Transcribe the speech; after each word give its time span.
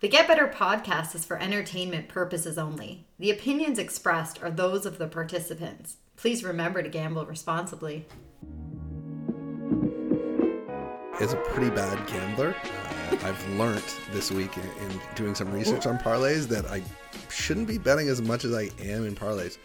The 0.00 0.06
Get 0.06 0.28
Better 0.28 0.46
podcast 0.46 1.16
is 1.16 1.24
for 1.24 1.40
entertainment 1.40 2.06
purposes 2.08 2.56
only. 2.56 3.08
The 3.18 3.32
opinions 3.32 3.80
expressed 3.80 4.40
are 4.40 4.50
those 4.50 4.86
of 4.86 4.98
the 4.98 5.08
participants. 5.08 5.96
Please 6.14 6.44
remember 6.44 6.84
to 6.84 6.88
gamble 6.88 7.26
responsibly. 7.26 8.06
Is 11.20 11.32
a 11.32 11.36
pretty 11.48 11.70
bad 11.70 12.06
gambler. 12.06 12.54
Uh, 13.10 13.16
I've 13.24 13.48
learned 13.58 13.82
this 14.12 14.30
week 14.30 14.56
in, 14.56 14.62
in 14.62 15.00
doing 15.16 15.34
some 15.34 15.50
research 15.50 15.84
on 15.84 15.98
parlays 15.98 16.46
that 16.46 16.66
I 16.66 16.80
shouldn't 17.28 17.66
be 17.66 17.76
betting 17.76 18.08
as 18.08 18.22
much 18.22 18.44
as 18.44 18.54
I 18.54 18.70
am 18.80 19.04
in 19.04 19.16
parlays. 19.16 19.58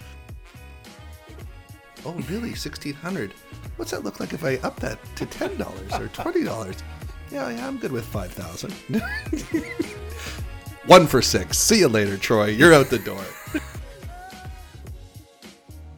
Oh, 2.07 2.13
really? 2.27 2.55
Sixteen 2.55 2.95
hundred? 2.95 3.35
What's 3.75 3.91
that 3.91 4.03
look 4.03 4.19
like 4.19 4.33
if 4.33 4.43
I 4.43 4.55
up 4.57 4.79
that 4.79 4.97
to 5.17 5.27
ten 5.27 5.55
dollars 5.57 5.93
or 5.93 6.07
twenty 6.07 6.43
dollars? 6.43 6.77
Yeah, 7.29 7.51
yeah, 7.51 7.67
I'm 7.67 7.77
good 7.77 7.91
with 7.91 8.05
five 8.05 8.31
thousand. 8.31 8.73
One 10.85 11.07
for 11.07 11.21
six. 11.21 11.57
See 11.57 11.79
you 11.79 11.87
later, 11.87 12.17
Troy. 12.17 12.47
You're 12.47 12.73
out 12.73 12.89
the 12.89 12.99
door. 12.99 13.23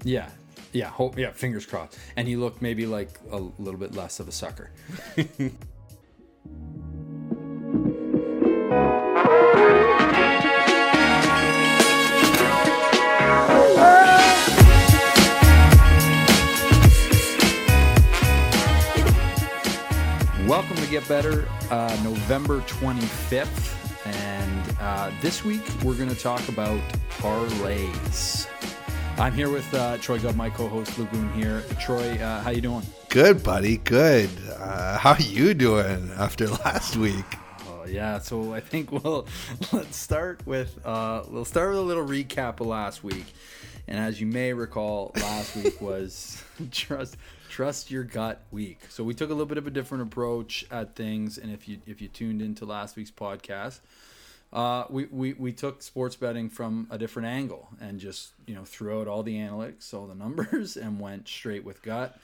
Yeah, 0.07 0.29
yeah, 0.71 0.89
hope, 0.89 1.17
yeah. 1.17 1.31
Fingers 1.31 1.65
crossed. 1.65 1.97
And 2.15 2.27
he 2.27 2.35
looked 2.35 2.61
maybe 2.61 2.85
like 2.85 3.19
a 3.31 3.37
little 3.57 3.79
bit 3.79 3.95
less 3.95 4.19
of 4.19 4.27
a 4.27 4.31
sucker. 4.31 4.69
Welcome 20.47 20.75
to 20.75 20.87
Get 20.91 21.07
Better, 21.07 21.47
uh, 21.71 21.99
November 22.03 22.59
25th. 22.61 23.84
Uh, 24.85 25.09
this 25.19 25.43
week 25.43 25.63
we're 25.83 25.95
going 25.95 26.09
to 26.09 26.15
talk 26.15 26.47
about 26.47 26.79
parlays. 27.09 28.47
I'm 29.17 29.33
here 29.33 29.49
with 29.49 29.73
uh, 29.73 29.97
Troy 29.97 30.19
Gov, 30.19 30.35
my 30.35 30.51
co-host 30.51 30.99
Luke 30.99 31.09
Boone 31.09 31.33
here. 31.33 31.63
Troy, 31.79 32.11
uh, 32.21 32.43
how 32.43 32.51
you 32.51 32.61
doing? 32.61 32.83
Good, 33.09 33.41
buddy. 33.41 33.77
Good. 33.77 34.29
Uh, 34.59 34.99
how 34.99 35.15
you 35.17 35.55
doing 35.55 36.11
after 36.17 36.47
last 36.65 36.97
week? 36.97 37.25
Oh 37.67 37.85
yeah, 37.87 38.19
so 38.19 38.53
I 38.53 38.59
think 38.59 38.91
we'll 38.91 39.25
let's 39.71 39.97
start 39.97 40.45
with 40.45 40.77
uh, 40.85 41.23
we'll 41.29 41.45
start 41.45 41.69
with 41.69 41.79
a 41.79 41.81
little 41.81 42.05
recap 42.05 42.59
of 42.59 42.67
last 42.67 43.03
week. 43.03 43.25
And 43.87 43.97
as 43.97 44.21
you 44.21 44.27
may 44.27 44.53
recall, 44.53 45.13
last 45.15 45.55
week 45.55 45.81
was 45.81 46.43
trust 46.69 47.17
trust 47.49 47.89
your 47.89 48.03
gut 48.03 48.39
week. 48.51 48.81
So 48.89 49.03
we 49.03 49.15
took 49.15 49.31
a 49.31 49.33
little 49.33 49.47
bit 49.47 49.57
of 49.57 49.65
a 49.65 49.71
different 49.71 50.03
approach 50.03 50.63
at 50.69 50.95
things. 50.95 51.39
And 51.39 51.51
if 51.51 51.67
you 51.67 51.79
if 51.87 52.03
you 52.03 52.07
tuned 52.07 52.43
into 52.43 52.65
last 52.65 52.95
week's 52.95 53.09
podcast, 53.09 53.79
uh, 54.53 54.85
we, 54.89 55.05
we 55.05 55.33
we 55.33 55.51
took 55.51 55.81
sports 55.81 56.15
betting 56.15 56.49
from 56.49 56.87
a 56.89 56.97
different 56.97 57.27
angle 57.27 57.67
and 57.81 57.99
just 57.99 58.33
you 58.47 58.55
know 58.55 58.63
threw 58.63 59.01
out 59.01 59.07
all 59.07 59.23
the 59.23 59.35
analytics, 59.35 59.93
all 59.93 60.07
the 60.07 60.15
numbers, 60.25 60.77
and 60.77 60.99
went 60.99 61.27
straight 61.27 61.63
with 61.63 61.81
gut. 61.81 62.17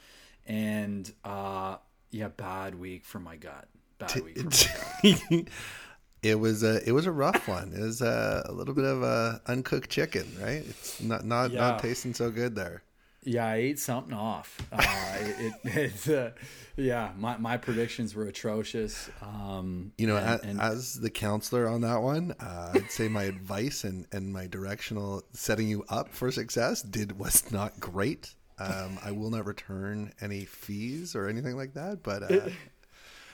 And 0.47 1.11
uh, 1.23 1.77
yeah, 2.11 2.29
bad 2.29 2.79
week 2.79 3.05
for 3.05 3.19
my 3.19 3.35
gut. 3.35 3.67
Bad 3.99 4.15
week. 4.23 4.37
For 4.53 4.79
my 5.03 5.19
gut. 5.31 5.47
it 6.23 6.39
was 6.39 6.63
a 6.63 6.87
it 6.87 6.91
was 6.91 7.05
a 7.05 7.11
rough 7.11 7.47
one. 7.47 7.73
It 7.73 7.81
was 7.81 8.01
a, 8.01 8.43
a 8.47 8.51
little 8.51 8.73
bit 8.73 8.85
of 8.85 9.03
a 9.03 9.41
uncooked 9.47 9.89
chicken, 9.89 10.27
right? 10.41 10.63
It's 10.67 11.01
not 11.01 11.25
not 11.25 11.51
Yeah. 11.51 11.59
not 11.59 11.79
tasting 11.79 12.13
so 12.13 12.29
good 12.31 12.55
there. 12.55 12.83
Yeah, 13.23 13.45
I 13.45 13.55
ate 13.57 13.77
something 13.79 14.13
off. 14.13 14.57
Uh, 14.71 15.17
it, 15.19 15.53
it, 15.63 16.09
uh, 16.17 16.29
yeah, 16.75 17.11
my, 17.17 17.37
my 17.37 17.57
predictions 17.57 18.15
were 18.15 18.25
atrocious. 18.25 19.09
Um, 19.21 19.91
You 19.97 20.07
know, 20.07 20.17
and- 20.17 20.41
a- 20.43 20.43
and- 20.47 20.59
as 20.61 20.95
the 20.99 21.09
counselor 21.11 21.67
on 21.67 21.81
that 21.81 22.01
one, 22.01 22.33
uh, 22.39 22.71
I'd 22.73 22.89
say 22.91 23.07
my 23.07 23.23
advice 23.35 23.83
and, 23.83 24.07
and 24.11 24.33
my 24.33 24.47
directional 24.47 25.21
setting 25.33 25.67
you 25.67 25.83
up 25.89 26.09
for 26.09 26.31
success 26.31 26.81
did 26.81 27.19
was 27.19 27.51
not 27.51 27.79
great. 27.79 28.33
Um, 28.57 28.99
I 29.03 29.11
will 29.11 29.31
not 29.31 29.45
return 29.45 30.13
any 30.21 30.45
fees 30.45 31.15
or 31.15 31.27
anything 31.27 31.55
like 31.57 31.73
that, 31.73 32.03
but 32.03 32.21
uh, 32.23 32.49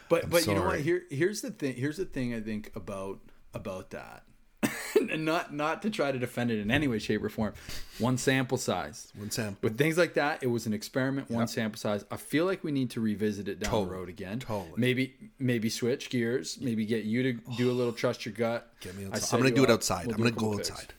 but 0.08 0.30
but 0.30 0.48
you 0.48 0.56
know 0.56 0.64
what? 0.64 0.80
Here 0.80 1.04
here's 1.10 1.42
the 1.42 1.52
thing. 1.52 1.76
Here's 1.76 1.98
the 1.98 2.06
thing. 2.06 2.34
I 2.34 2.40
think 2.40 2.72
about 2.78 3.20
about 3.54 3.90
that, 3.90 4.24
not 5.18 5.54
not 5.54 5.82
to 5.84 5.90
try 5.90 6.12
to 6.12 6.20
defend 6.20 6.52
it 6.52 6.60
in 6.60 6.72
any 6.72 6.88
way, 6.88 7.00
shape, 7.00 7.24
or 7.24 7.30
form. 7.30 7.54
One 8.00 8.18
sample 8.18 8.58
size. 8.58 9.12
one 9.16 9.32
sample. 9.32 9.58
With 9.62 9.78
things 9.78 9.98
like 9.98 10.14
that, 10.16 10.44
it 10.44 10.48
was 10.48 10.66
an 10.66 10.74
experiment, 10.74 11.30
one 11.30 11.48
sample 11.48 11.80
size. 11.80 12.06
I 12.12 12.18
feel 12.18 12.46
like 12.46 12.64
we 12.64 12.72
need 12.72 12.92
to 12.92 13.02
revisit 13.02 13.48
it 13.48 13.60
down 13.60 13.88
the 13.88 13.92
road 13.92 14.10
again. 14.10 14.40
totally. 14.40 14.74
Maybe 14.78 15.14
maybe 15.40 15.70
switch 15.70 16.10
gears. 16.10 16.60
Maybe 16.62 16.86
get 16.86 17.04
you 17.06 17.24
to 17.24 17.34
do 17.58 17.72
a 17.72 17.74
little 17.74 17.94
trust 18.04 18.26
your 18.26 18.34
gut. 18.34 18.72
Get 18.82 18.96
me 18.96 19.06
outside. 19.06 19.36
I'm 19.36 19.44
gonna 19.44 19.56
do 19.56 19.64
it 19.64 19.72
outside. 19.72 20.08
We'll 20.08 20.16
I'm 20.16 20.24
do 20.24 20.30
gonna 20.32 20.54
go 20.54 20.54
outside. 20.58 20.94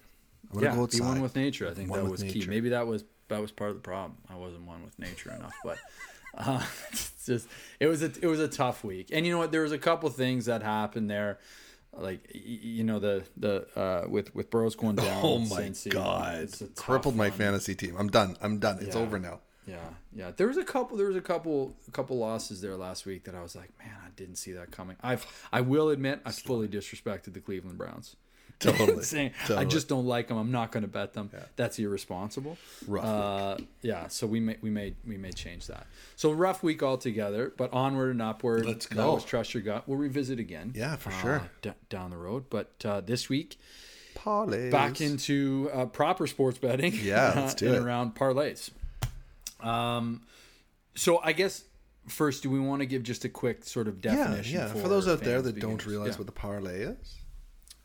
I'm 0.51 0.55
going 0.55 0.65
to 0.65 0.71
yeah, 0.71 0.77
go 0.77 0.83
outside. 0.85 0.99
be 0.99 1.05
one 1.05 1.21
with 1.21 1.37
nature. 1.37 1.69
I 1.69 1.75
think 1.75 1.91
One 1.91 2.05
that 2.05 2.11
was 2.11 2.23
key. 2.23 2.47
Maybe 2.47 2.71
that 2.71 2.87
was 2.87 3.05
that 3.29 3.41
was 3.41 3.53
part 3.53 3.71
of 3.71 3.77
the 3.77 3.83
problem. 3.83 4.17
I 4.31 4.37
wasn't 4.37 4.63
one 4.63 4.83
with 4.83 4.99
nature 4.99 5.31
enough, 5.31 5.53
but 5.63 5.79
uh, 6.39 6.65
it's 6.91 7.27
just 7.27 7.49
it 7.81 7.87
was 7.87 8.03
a 8.03 8.11
it 8.23 8.27
was 8.27 8.41
a 8.41 8.49
tough 8.49 8.83
week. 8.85 9.11
And 9.13 9.27
you 9.27 9.33
know 9.33 9.39
what? 9.39 9.53
There 9.53 9.63
was 9.63 9.73
a 9.73 9.79
couple 9.79 10.09
things 10.11 10.47
that 10.47 10.63
happened 10.63 11.11
there, 11.11 11.39
like 11.97 12.21
you 12.35 12.85
know 12.85 12.99
the 12.99 13.25
the 13.37 13.67
uh, 13.79 14.07
with 14.09 14.35
with 14.35 14.51
Burrows 14.51 14.75
going 14.77 14.97
down. 15.07 15.21
Oh 15.23 15.39
my 15.39 15.63
Cincy, 15.63 15.91
god! 15.91 16.39
it's 16.43 16.63
Crippled 16.77 17.17
my 17.17 17.29
one. 17.29 17.39
fantasy 17.39 17.75
team. 17.75 17.95
I'm 17.99 18.09
done. 18.09 18.37
I'm 18.41 18.59
done. 18.59 18.79
It's 18.81 18.95
Yeah. 18.97 19.03
over 19.03 19.19
now. 19.19 19.41
Yeah, 19.67 19.77
yeah. 20.15 20.31
There 20.35 20.47
was 20.47 20.57
a 20.57 20.65
couple. 20.65 20.97
There 20.97 21.09
was 21.09 21.17
a 21.17 21.21
couple. 21.21 21.77
A 21.87 21.91
couple 21.91 22.17
losses 22.19 22.61
there 22.63 22.75
last 22.77 23.05
week 23.05 23.25
that 23.25 23.35
I 23.35 23.43
was 23.43 23.55
like, 23.55 23.71
man, 23.79 23.95
I 24.03 24.09
didn't 24.17 24.37
see 24.37 24.53
that 24.53 24.71
coming. 24.71 24.97
I've. 25.03 25.27
I 25.53 25.61
will 25.61 25.91
admit, 25.91 26.21
I 26.25 26.31
fully 26.33 26.69
disrespected 26.69 27.35
the 27.35 27.41
Cleveland 27.41 27.77
Browns. 27.77 28.17
Totally. 28.61 29.03
Saying 29.05 29.33
I 29.55 29.65
just 29.65 29.89
don't 29.89 30.07
like 30.07 30.29
them. 30.29 30.37
I'm 30.37 30.51
not 30.51 30.73
going 30.73 30.83
to 30.83 30.89
bet 30.89 31.13
them. 31.13 31.31
That's 31.55 31.79
irresponsible. 31.79 32.59
Rough 32.89 33.05
Uh, 33.05 33.57
yeah. 33.83 34.09
So 34.09 34.27
we 34.27 34.41
may 34.41 34.57
we 34.61 34.71
may 34.71 34.95
we 35.07 35.17
may 35.17 35.31
change 35.31 35.69
that. 35.69 35.87
So 36.17 36.33
rough 36.33 36.63
week 36.65 36.83
altogether, 36.83 37.53
but 37.57 37.73
onward 37.73 38.11
and 38.11 38.23
upward. 38.23 38.67
Let's 38.67 38.87
go. 38.87 39.15
was 39.15 39.25
trust 39.25 39.55
your 39.55 39.63
gut. 39.63 39.87
We'll 39.87 39.99
revisit 39.99 40.41
again. 40.41 40.73
Yeah, 40.75 40.97
for 40.97 41.11
uh, 41.11 41.21
sure. 41.21 41.51
d- 41.63 41.71
down 41.89 42.11
the 42.11 42.17
road, 42.17 42.47
but 42.51 42.73
uh, 42.85 43.01
this 43.01 43.29
week 43.29 43.59
Parlays. 44.17 44.73
back 44.73 45.01
into 45.01 45.71
uh, 45.73 45.87
proper 45.87 46.27
sports 46.27 46.59
betting. 46.59 46.93
Yeah, 47.03 47.33
let's 47.37 47.55
do 47.55 47.73
it. 47.73 47.79
around 47.79 48.17
parlays. 48.17 48.71
Um, 49.61 50.23
so 50.97 51.21
I 51.23 51.33
guess 51.33 51.63
first, 52.09 52.43
do 52.43 52.51
we 52.51 52.59
want 52.59 52.81
to 52.81 52.87
give 52.87 53.05
just 53.05 53.25
a 53.25 53.29
quick 53.29 53.65
sort 53.65 53.87
of 53.87 54.01
definition? 54.01 54.55
yeah. 54.55 54.67
yeah. 54.67 54.83
For, 54.83 54.89
those 54.89 55.07
out 55.07 55.21
there 55.21 55.41
that 55.43 55.61
don't 55.61 55.85
realize 55.87 56.13
yeah. 56.13 56.17
what 56.17 56.27
the 56.27 56.33
parlay 56.33 56.81
is, 56.81 57.19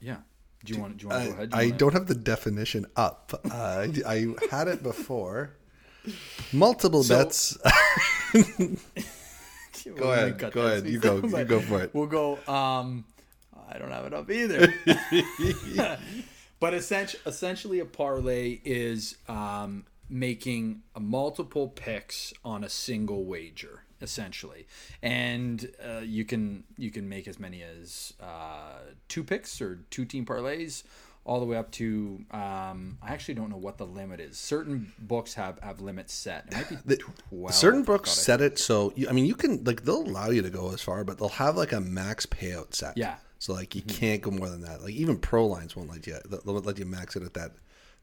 yeah. 0.01 0.17
Do 0.63 0.73
you 0.73 0.79
want? 0.79 0.97
Do 0.97 1.03
you 1.03 1.09
want 1.09 1.23
to 1.23 1.29
go 1.29 1.35
ahead? 1.35 1.49
Do 1.51 1.57
I 1.57 1.69
don't 1.71 1.93
have 1.93 2.07
the 2.07 2.15
definition 2.15 2.85
up. 2.95 3.39
Uh, 3.49 3.87
I, 4.07 4.27
had 4.49 4.67
it 4.67 4.81
before. 4.83 5.55
Multiple 6.51 7.03
So- 7.03 7.17
bets. 7.17 7.57
Go 9.95 10.11
ahead, 10.13 10.37
go 10.53 10.61
ahead, 10.67 10.85
you 10.87 10.97
go- 10.97 11.17
you 11.23 11.43
go 11.43 11.59
for 11.59 11.81
it. 11.81 11.93
We'll 11.93 12.07
go. 12.07 12.37
Um, 12.47 13.03
I 13.69 13.77
don't 13.77 13.91
have 13.91 14.05
it 14.05 14.13
up 14.13 14.31
either. 14.31 14.73
but 16.59 16.73
essentially, 16.73 17.21
essentially, 17.25 17.79
a 17.79 17.85
parlay 17.85 18.61
is 18.63 19.17
um, 19.27 19.85
making 20.09 20.83
multiple 20.97 21.67
picks 21.67 22.33
on 22.45 22.63
a 22.63 22.69
single 22.69 23.25
wager 23.25 23.82
essentially 24.03 24.67
and 25.01 25.71
uh, 25.83 25.99
you 25.99 26.25
can 26.25 26.63
you 26.77 26.91
can 26.91 27.09
make 27.09 27.27
as 27.27 27.39
many 27.39 27.63
as 27.63 28.13
uh, 28.21 28.79
two 29.07 29.23
picks 29.23 29.61
or 29.61 29.79
two 29.89 30.05
team 30.05 30.25
parlays 30.25 30.83
all 31.25 31.39
the 31.39 31.45
way 31.45 31.55
up 31.55 31.71
to 31.71 32.23
um, 32.31 32.97
I 33.01 33.13
actually 33.13 33.35
don't 33.35 33.49
know 33.49 33.57
what 33.57 33.77
the 33.77 33.85
limit 33.85 34.19
is. 34.19 34.37
Certain 34.37 34.91
books 34.99 35.33
have 35.35 35.57
have 35.59 35.79
limits 35.79 36.13
set. 36.13 36.45
It 36.47 36.53
might 36.53 36.69
be 36.69 36.75
The- 36.85 36.97
twelve. 37.29 37.53
Certain 37.53 37.83
books 37.83 38.11
set 38.11 38.41
it 38.41 38.59
so 38.59 38.91
you, 38.95 39.07
I 39.09 39.13
mean 39.13 39.25
you 39.25 39.35
can 39.35 39.63
like 39.63 39.83
they'll 39.83 40.03
allow 40.03 40.29
you 40.29 40.41
to 40.41 40.49
go 40.49 40.73
as 40.73 40.81
far, 40.81 41.03
but 41.03 41.17
they'll 41.17 41.29
have 41.29 41.55
like 41.55 41.71
a 41.71 41.79
max 41.79 42.25
payout 42.25 42.73
set. 42.75 42.97
Yeah. 42.97 43.15
So 43.39 43.53
like 43.53 43.75
you 43.75 43.81
can't 43.81 44.21
go 44.21 44.31
more 44.31 44.49
than 44.49 44.61
that. 44.61 44.81
Like 44.81 44.93
even 44.93 45.17
pro 45.17 45.47
lines 45.47 45.75
won't 45.75 45.89
let 45.89 46.05
you. 46.07 46.17
They'll 46.29 46.55
let 46.55 46.77
you 46.77 46.85
max 46.85 47.15
it 47.15 47.23
at 47.23 47.33
that 47.35 47.51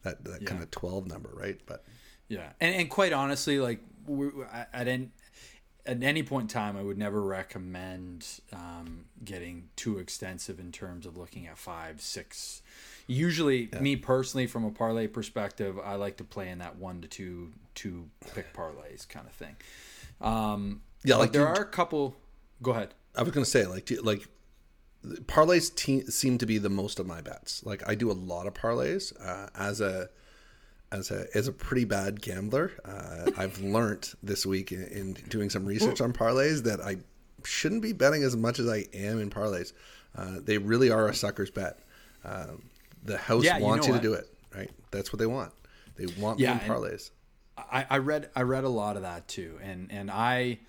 that, 0.03 0.25
that 0.25 0.47
kind 0.47 0.63
of 0.63 0.71
twelve 0.71 1.07
number, 1.07 1.31
right? 1.35 1.59
But 1.67 1.85
Yeah, 2.29 2.53
and 2.61 2.75
and 2.75 2.91
quite 2.91 3.13
honestly, 3.13 3.59
like 3.59 3.81
we, 4.07 4.31
at 4.73 4.89
at 5.87 6.03
any 6.03 6.23
point 6.23 6.45
in 6.45 6.49
time, 6.49 6.77
I 6.77 6.83
would 6.83 6.99
never 6.99 7.21
recommend 7.23 8.27
um, 8.53 9.07
getting 9.25 9.69
too 9.77 9.99
extensive 9.99 10.59
in 10.61 10.73
terms 10.73 11.07
of 11.07 11.17
looking 11.17 11.47
at 11.47 11.59
five, 11.59 12.01
six. 12.01 12.63
Usually, 13.07 13.69
me 13.81 13.97
personally, 13.97 14.47
from 14.47 14.65
a 14.65 14.71
parlay 14.71 15.07
perspective, 15.09 15.79
I 15.83 15.95
like 15.97 16.17
to 16.19 16.25
play 16.25 16.49
in 16.51 16.59
that 16.59 16.77
one 16.77 17.01
to 17.03 17.09
two 17.09 17.53
two 17.75 18.09
pick 18.35 18.53
parlays 18.53 19.09
kind 19.09 19.27
of 19.27 19.33
thing. 19.33 19.57
Um, 20.21 20.83
Yeah, 21.05 21.17
like 21.17 21.33
there 21.33 21.43
you- 21.43 21.47
are 21.49 21.63
a 21.63 21.65
couple. 21.65 22.17
Go 22.63 22.73
ahead. 22.73 22.95
I 23.17 23.23
was 23.23 23.33
gonna 23.33 23.47
say 23.47 23.67
like 23.67 23.87
do- 23.87 24.03
like 24.03 24.29
parlays 25.27 25.75
te- 25.75 26.07
seem 26.07 26.39
to 26.39 26.47
be 26.47 26.59
the 26.59 26.69
most 26.69 27.01
of 27.01 27.07
my 27.07 27.21
bets. 27.21 27.65
Like 27.65 27.83
I 27.89 27.95
do 27.95 28.11
a 28.11 28.13
lot 28.13 28.47
of 28.47 28.55
parlays 28.55 29.13
uh, 29.25 29.49
as 29.55 29.81
a 29.81 30.11
as 30.93 31.11
a 31.11 31.27
as 31.35 31.49
a 31.49 31.53
pretty 31.53 31.85
bad 31.85 32.21
gambler. 32.21 32.73
Uh, 32.85 33.31
I've 33.37 33.61
learned 33.63 34.13
this 34.23 34.45
week 34.45 34.73
in, 34.73 34.85
in 34.85 35.13
doing 35.29 35.51
some 35.51 35.65
research 35.65 36.01
on 36.01 36.13
parlays 36.13 36.65
that 36.65 36.81
I 36.81 36.99
shouldn't 37.45 37.83
be 37.83 37.93
betting 37.93 38.23
as 38.23 38.37
much 38.37 38.59
as 38.59 38.69
I 38.69 38.87
am 38.93 39.21
in 39.21 39.31
parlays. 39.31 39.73
Uh, 40.17 40.37
they 40.43 40.59
really 40.59 40.91
are 40.91 41.09
a 41.09 41.15
sucker's 41.15 41.51
bet. 41.51 41.79
Um, 42.25 42.63
the 43.05 43.17
house 43.17 43.45
Yeah, 43.45 43.59
you 43.59 43.65
wants 43.65 43.87
know 43.87 43.95
you, 43.95 44.01
to 44.01 44.03
do 44.07 44.13
it, 44.15 44.29
right? 44.55 44.71
That's 44.91 45.13
what 45.13 45.19
they 45.19 45.27
want. 45.27 45.53
They 45.97 46.07
want 46.21 46.39
Yeah, 46.39 46.55
yeah, 46.55 46.61
and- 46.61 46.71
parlays. 46.71 47.11
I, 47.57 47.87
I 47.91 47.99
read 47.99 48.31
I 48.35 48.41
read 48.43 48.65
a 48.65 48.71
lot 48.71 48.97
of 48.97 49.03
that 49.03 49.29
too, 49.29 49.59
and 49.63 49.93
and 49.93 50.11
I 50.11 50.61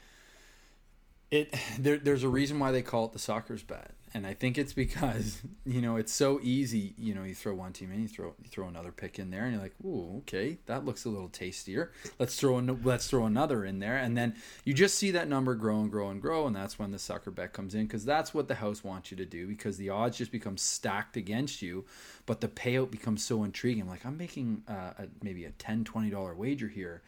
it 1.30 1.56
there, 1.80 1.98
there's 1.98 2.24
a 2.24 2.30
reason 2.30 2.60
why 2.60 2.72
they 2.72 2.82
call 2.82 3.06
it 3.06 3.14
the 3.14 3.20
soccer's 3.20 3.64
bet, 3.64 3.92
and 4.14 4.28
I 4.28 4.34
think 4.34 4.58
it's 4.58 4.74
because 4.74 5.42
you 5.66 5.82
know 5.82 5.96
it's 5.96 6.14
so 6.14 6.40
easy. 6.42 6.94
You 6.98 7.14
know, 7.14 7.24
you 7.24 7.36
throw 7.36 7.54
one 7.54 7.74
team 7.74 7.92
in, 7.92 8.02
you 8.02 8.08
throw 8.08 8.34
you 8.42 8.50
throw 8.50 8.68
another 8.68 8.92
pick 8.92 9.20
in 9.20 9.30
there, 9.30 9.44
and 9.44 9.54
you're 9.54 9.62
like, 9.62 9.76
ooh, 9.86 10.18
okay, 10.20 10.58
that 10.66 10.86
looks 10.86 11.06
a 11.06 11.10
little 11.10 11.30
tastier. 11.30 11.92
Let's 12.20 12.36
throw 12.36 12.58
an, 12.58 12.82
let's 12.84 13.08
throw 13.08 13.26
another 13.26 13.66
in 13.66 13.80
there, 13.80 13.98
and 13.98 14.18
then 14.18 14.36
you 14.66 14.74
just 14.74 14.96
see 14.96 15.12
that 15.12 15.28
number 15.28 15.56
grow 15.56 15.80
and 15.80 15.92
grow 15.92 16.10
and 16.10 16.22
grow, 16.22 16.48
and 16.48 16.56
that's 16.56 16.78
when 16.78 16.92
the 16.92 17.00
sucker 17.00 17.32
bet 17.32 17.54
comes 17.54 17.76
in 17.76 17.86
because 17.86 18.06
that's 18.06 18.34
what 18.34 18.48
the 18.48 18.56
house 18.56 18.84
wants 18.84 19.12
you 19.12 19.18
to 19.18 19.26
do 19.26 19.48
because 19.48 19.78
the 19.78 19.90
odds 19.90 20.18
just 20.18 20.32
become 20.32 20.58
stacked 20.58 21.18
against 21.18 21.62
you, 21.62 21.86
but 22.26 22.42
the 22.42 22.48
payout 22.48 22.92
becomes 22.92 23.24
so 23.24 23.44
intriguing. 23.44 23.88
Like 23.88 24.06
I'm 24.06 24.18
making 24.18 24.64
uh, 24.68 24.94
a, 24.98 25.08
maybe 25.22 25.46
a 25.46 25.52
10 25.52 25.84
20 25.84 26.10
dollar 26.10 26.36
wager 26.36 26.68
here, 26.68 27.02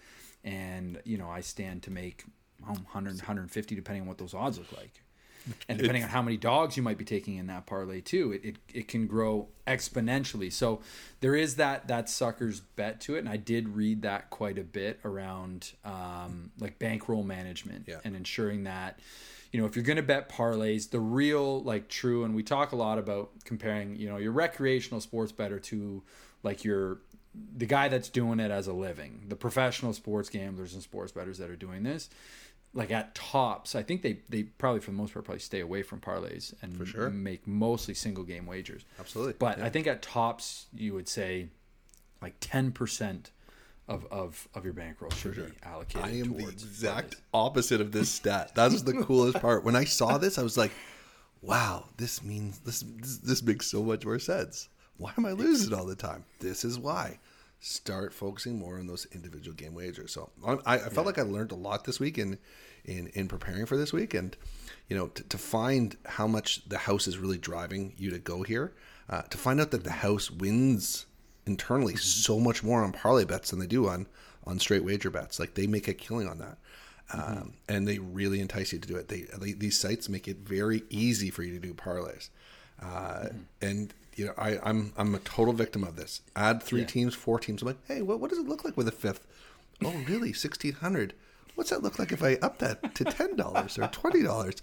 and 0.44 1.02
you 1.04 1.18
know 1.18 1.30
I 1.30 1.42
stand 1.42 1.84
to 1.84 1.92
make 1.92 2.24
um, 2.68 2.76
100 2.76 3.16
150 3.16 3.76
depending 3.76 4.04
on 4.04 4.08
what 4.08 4.18
those 4.18 4.34
odds 4.34 4.58
look 4.58 4.72
like 4.72 5.04
and 5.68 5.78
depending 5.78 6.04
on 6.04 6.10
how 6.10 6.22
many 6.22 6.38
dogs 6.38 6.78
you 6.78 6.84
might 6.84 6.98
be 6.98 7.06
taking 7.06 7.36
in 7.38 7.48
that 7.48 7.66
parlay 7.66 8.00
too 8.02 8.32
it, 8.32 8.46
it, 8.46 8.56
it 8.74 8.88
can 8.88 9.08
grow 9.08 9.48
exponentially. 9.68 10.52
So 10.52 10.82
there 11.20 11.36
is 11.36 11.56
that 11.56 11.88
that 11.88 12.10
sucker's 12.10 12.60
bet 12.62 13.00
to 13.02 13.16
it. 13.16 13.20
And 13.20 13.30
i 13.30 13.38
did 13.38 13.70
read 13.70 14.02
that 14.04 14.30
quite 14.30 14.58
a 14.58 14.64
bit 14.64 15.00
around 15.06 15.74
um, 15.86 16.52
like 16.60 16.80
bankroll 16.80 17.24
management 17.24 17.86
Yeah. 17.88 17.98
and 18.04 18.16
ensuring 18.16 18.64
that 18.64 19.00
you 19.52 19.60
know 19.60 19.66
if 19.68 19.76
you're 19.76 19.86
going 19.86 19.98
to 19.98 20.04
bet 20.04 20.30
parlays 20.30 20.90
the 20.90 21.00
real 21.00 21.62
like 21.64 21.88
true 21.88 22.24
and 22.24 22.34
we 22.36 22.44
talk 22.44 22.72
a 22.72 22.76
lot 22.76 22.98
about 22.98 23.30
comparing 23.44 23.96
you 23.96 24.08
know 24.10 24.18
your 24.18 24.32
recreational 24.32 25.00
sports 25.02 25.32
better 25.32 25.60
to 25.60 26.02
like 26.42 26.64
your 26.64 27.00
the 27.56 27.66
guy 27.66 27.88
that's 27.88 28.10
doing 28.10 28.40
it 28.40 28.52
as 28.52 28.68
a 28.68 28.74
living 28.74 29.26
the 29.28 29.36
professional 29.36 29.94
sports 29.94 30.30
gamblers 30.30 30.74
and 30.74 30.82
sports 30.84 31.12
bettors 31.12 31.38
that 31.38 31.50
are 31.50 31.56
doing 31.56 31.84
this 31.84 32.10
like 32.74 32.92
at 32.92 33.14
tops, 33.16 33.76
I 33.76 33.84
think 33.84 34.02
they 34.02 34.20
they 34.30 34.44
probably 34.44 34.80
for 34.82 34.92
the 34.92 34.98
most 34.98 35.14
part 35.14 35.26
probably 35.26 35.40
stay 35.40 35.60
away 35.60 35.84
from 35.84 36.00
parlays 36.00 36.54
and 36.62 36.76
For 36.78 36.86
sure. 36.86 37.10
make 37.10 37.46
mostly 37.48 37.94
single 37.94 38.24
game 38.24 38.46
wagers. 38.46 38.84
Absolutely, 39.00 39.34
But 39.38 39.60
yeah. 39.60 39.66
I 39.66 39.70
think 39.70 39.86
at 39.88 40.02
tops 40.02 40.66
you 40.74 40.94
would 40.94 41.08
say 41.08 41.50
like 42.22 42.36
ten 42.40 42.72
percent 42.72 43.32
of, 43.88 44.06
of 44.12 44.48
of 44.56 44.64
your 44.64 44.74
bankroll 44.74 45.12
should 45.12 45.36
be 45.36 45.52
allocated. 45.64 46.04
I 46.08 46.12
am 46.18 46.38
the 46.38 46.48
exact 46.48 47.16
parlays. 47.18 47.22
opposite 47.34 47.82
of 47.82 47.92
this 47.92 48.10
stat. 48.10 48.56
That 48.56 48.72
was 48.72 48.84
the 48.84 48.94
coolest 49.04 49.40
part. 49.42 49.64
When 49.64 49.76
I 49.76 49.84
saw 49.84 50.18
this, 50.18 50.38
I 50.38 50.44
was 50.44 50.58
like, 50.58 50.72
"Wow, 51.42 51.90
this 51.98 52.24
means 52.24 52.60
this 52.60 52.84
this, 52.98 53.18
this 53.18 53.44
makes 53.44 53.68
so 53.68 53.84
much 53.84 54.06
more 54.06 54.20
sense. 54.20 54.70
Why 54.98 55.12
am 55.18 55.26
I 55.26 55.32
losing 55.34 55.74
all 55.74 55.86
the 55.86 55.96
time? 55.96 56.24
This 56.40 56.64
is 56.64 56.80
why." 56.80 57.20
Start 57.66 58.14
focusing 58.14 58.60
more 58.60 58.78
on 58.78 58.88
those 58.88 59.08
individual 59.14 59.56
game 59.56 59.74
wagers. 59.74 60.12
So 60.12 60.32
I, 60.46 60.76
I 60.76 60.90
felt 60.90 61.06
like 61.06 61.18
I 61.18 61.22
learned 61.22 61.54
a 61.54 61.56
lot 61.56 61.86
this 61.86 61.98
week 61.98 62.18
in 62.18 62.38
in 62.84 63.08
in 63.14 63.30
preparing 63.30 63.66
for 63.66 63.78
this 63.78 63.94
week, 63.94 64.14
and 64.14 64.36
you 64.90 64.98
know 64.98 65.08
to, 65.08 65.24
to 65.24 65.38
find 65.38 65.96
how 66.06 66.28
much 66.28 66.68
the 66.68 66.78
house 66.78 67.08
is 67.08 67.18
really 67.18 67.38
driving 67.38 67.94
you 67.96 68.12
to 68.12 68.20
go 68.20 68.44
here, 68.44 68.74
uh, 69.10 69.22
to 69.22 69.38
find 69.38 69.62
out 69.62 69.72
that 69.72 69.86
the 69.86 69.92
house 69.92 70.30
wins 70.30 71.06
internally 71.46 71.96
so 71.96 72.38
much 72.38 72.64
more 72.64 72.84
on 72.84 72.92
parlay 72.92 73.24
bets 73.24 73.52
than 73.52 73.60
they 73.60 73.66
do 73.68 73.88
on 73.88 74.08
on 74.46 74.60
straight 74.60 74.84
wager 74.84 75.10
bets. 75.10 75.40
Like 75.40 75.54
they 75.54 75.66
make 75.66 75.88
a 75.88 75.94
killing 75.94 76.28
on 76.28 76.40
that, 76.40 76.58
um, 77.14 77.54
and 77.70 77.88
they 77.88 77.98
really 77.98 78.42
entice 78.42 78.74
you 78.74 78.80
to 78.80 78.88
do 78.90 78.98
it. 78.98 79.08
They, 79.08 79.22
they 79.40 79.54
these 79.54 79.80
sites 79.80 80.10
make 80.10 80.28
it 80.28 80.40
very 80.40 80.84
easy 80.90 81.30
for 81.30 81.44
you 81.44 81.54
to 81.54 81.66
do 81.66 81.74
parlays, 81.74 82.28
uh, 82.82 83.30
and 83.62 83.94
you 84.16 84.26
know 84.28 84.34
I, 84.38 84.60
I'm 84.64 84.94
I'm 84.98 85.14
a 85.16 85.20
total 85.20 85.54
victim 85.54 85.84
of 85.84 85.96
this. 85.96 86.22
Add 86.36 86.62
three 86.64 86.82
Yeah. 86.82 86.88
teams, 86.88 87.16
four 87.16 87.40
teams. 87.40 87.62
I'm 87.62 87.68
like, 87.70 87.78
hey, 87.88 88.02
what 88.02 88.20
what 88.20 88.30
does 88.30 88.40
it 88.40 88.48
look 88.48 88.64
like 88.66 88.78
with 88.78 88.88
a 88.88 88.92
fifth? 88.92 89.26
Oh, 89.84 89.94
really? 90.08 90.34
Sixteen 90.34 90.74
hundred. 90.74 91.14
What's 91.56 91.70
that 91.70 91.84
look 91.84 92.00
like 92.00 92.12
if 92.12 92.24
I 92.24 92.36
up 92.36 92.60
that 92.60 92.96
to 92.96 93.04
ten 93.06 93.36
dollars 93.36 93.78
or 93.78 93.88
twenty 93.88 94.24
dollars? 94.24 94.56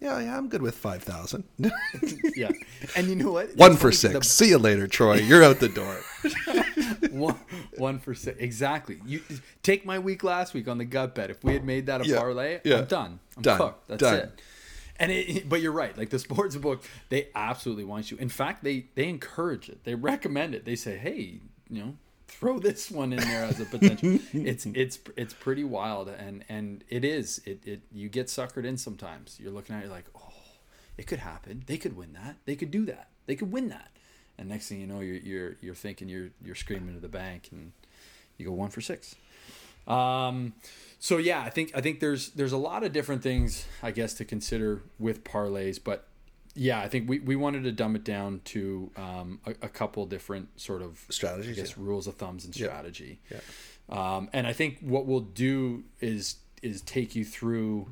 Yeah, 0.00 0.18
yeah, 0.20 0.36
I'm 0.36 0.48
good 0.48 0.60
with 0.60 0.74
five 0.76 1.02
thousand. 1.02 1.44
yeah, 2.36 2.50
and 2.96 3.06
you 3.06 3.14
know 3.14 3.30
what? 3.32 3.56
One 3.56 3.76
for 3.76 3.92
six. 3.92 4.28
See 4.28 4.48
you 4.48 4.58
later, 4.58 4.86
Troy. 4.86 5.14
You're 5.16 5.42
out 5.44 5.60
the 5.60 5.68
door. 5.68 5.96
one, 7.10 7.38
one 7.78 7.98
for 8.00 8.14
six. 8.14 8.36
Exactly. 8.40 9.00
You 9.06 9.22
take 9.62 9.86
my 9.86 9.98
week 9.98 10.24
last 10.24 10.52
week 10.52 10.68
on 10.68 10.78
the 10.78 10.84
gut 10.84 11.14
bet. 11.14 11.30
If 11.30 11.42
we 11.44 11.52
had 11.52 11.64
made 11.64 11.86
that 11.86 12.00
a 12.00 12.06
Yeah, 12.06 12.18
parlay, 12.18 12.60
yeah. 12.64 12.78
I'm 12.78 12.84
done. 12.86 13.20
I'm 13.36 13.42
Done, 13.42 13.58
cooked. 13.58 13.88
That's 13.88 14.00
done. 14.00 14.14
it. 14.18 14.42
And 14.98 15.10
it, 15.10 15.48
but 15.48 15.60
you're 15.60 15.72
right. 15.72 15.96
Like 15.96 16.10
the 16.10 16.18
sports 16.18 16.56
book, 16.56 16.82
they 17.08 17.28
absolutely 17.34 17.84
want 17.84 18.10
you. 18.10 18.16
In 18.18 18.28
fact, 18.28 18.64
they 18.64 18.86
they 18.94 19.08
encourage 19.08 19.68
it. 19.68 19.84
They 19.84 19.94
recommend 19.94 20.54
it. 20.54 20.64
They 20.64 20.76
say, 20.76 20.96
hey, 20.96 21.40
you 21.68 21.82
know, 21.82 21.96
throw 22.28 22.58
this 22.58 22.90
one 22.90 23.12
in 23.12 23.20
there 23.20 23.44
as 23.44 23.60
a 23.60 23.64
potential. 23.64 24.18
it's 24.32 24.66
it's 24.66 24.98
it's 25.16 25.34
pretty 25.34 25.64
wild, 25.64 26.08
and 26.08 26.44
and 26.48 26.84
it 26.88 27.04
is. 27.04 27.40
It 27.44 27.66
it 27.66 27.82
you 27.92 28.08
get 28.08 28.26
suckered 28.26 28.64
in 28.64 28.76
sometimes. 28.76 29.38
You're 29.40 29.52
looking 29.52 29.74
at 29.74 29.82
it 29.82 29.86
you're 29.86 29.94
like, 29.94 30.10
oh, 30.16 30.32
it 30.96 31.06
could 31.06 31.20
happen. 31.20 31.64
They 31.66 31.76
could 31.76 31.96
win 31.96 32.12
that. 32.14 32.36
They 32.44 32.56
could 32.56 32.70
do 32.70 32.84
that. 32.86 33.08
They 33.26 33.36
could 33.36 33.52
win 33.52 33.68
that. 33.68 33.90
And 34.36 34.48
next 34.48 34.68
thing 34.68 34.80
you 34.80 34.86
know, 34.86 35.00
you're 35.00 35.16
you're 35.16 35.56
you're 35.60 35.74
thinking 35.74 36.08
you're 36.08 36.30
you're 36.44 36.54
screaming 36.54 36.94
to 36.94 37.00
the 37.00 37.08
bank, 37.08 37.48
and 37.52 37.72
you 38.36 38.46
go 38.46 38.52
one 38.52 38.70
for 38.70 38.80
six. 38.80 39.14
Um, 39.86 40.54
so 41.04 41.18
yeah, 41.18 41.42
I 41.42 41.50
think 41.50 41.70
I 41.74 41.82
think 41.82 42.00
there's 42.00 42.30
there's 42.30 42.52
a 42.52 42.56
lot 42.56 42.82
of 42.82 42.94
different 42.94 43.22
things 43.22 43.66
I 43.82 43.90
guess 43.90 44.14
to 44.14 44.24
consider 44.24 44.84
with 44.98 45.22
parlays, 45.22 45.78
but 45.84 46.08
yeah, 46.54 46.80
I 46.80 46.88
think 46.88 47.10
we, 47.10 47.18
we 47.18 47.36
wanted 47.36 47.64
to 47.64 47.72
dumb 47.72 47.94
it 47.94 48.04
down 48.04 48.40
to 48.46 48.90
um, 48.96 49.38
a, 49.44 49.50
a 49.60 49.68
couple 49.68 50.06
different 50.06 50.58
sort 50.58 50.80
of 50.80 51.04
Strategies, 51.10 51.58
I 51.58 51.60
guess 51.60 51.70
yeah. 51.76 51.84
rules 51.84 52.06
of 52.06 52.14
thumbs 52.14 52.46
and 52.46 52.56
Yeah. 52.56 52.68
strategy. 52.68 53.20
Yeah. 53.30 53.40
Um, 53.90 54.30
and 54.32 54.46
I 54.46 54.54
think 54.54 54.78
what 54.80 55.04
we'll 55.04 55.20
do 55.20 55.84
is 56.00 56.36
is 56.62 56.80
take 56.80 57.14
you 57.14 57.26
through 57.26 57.88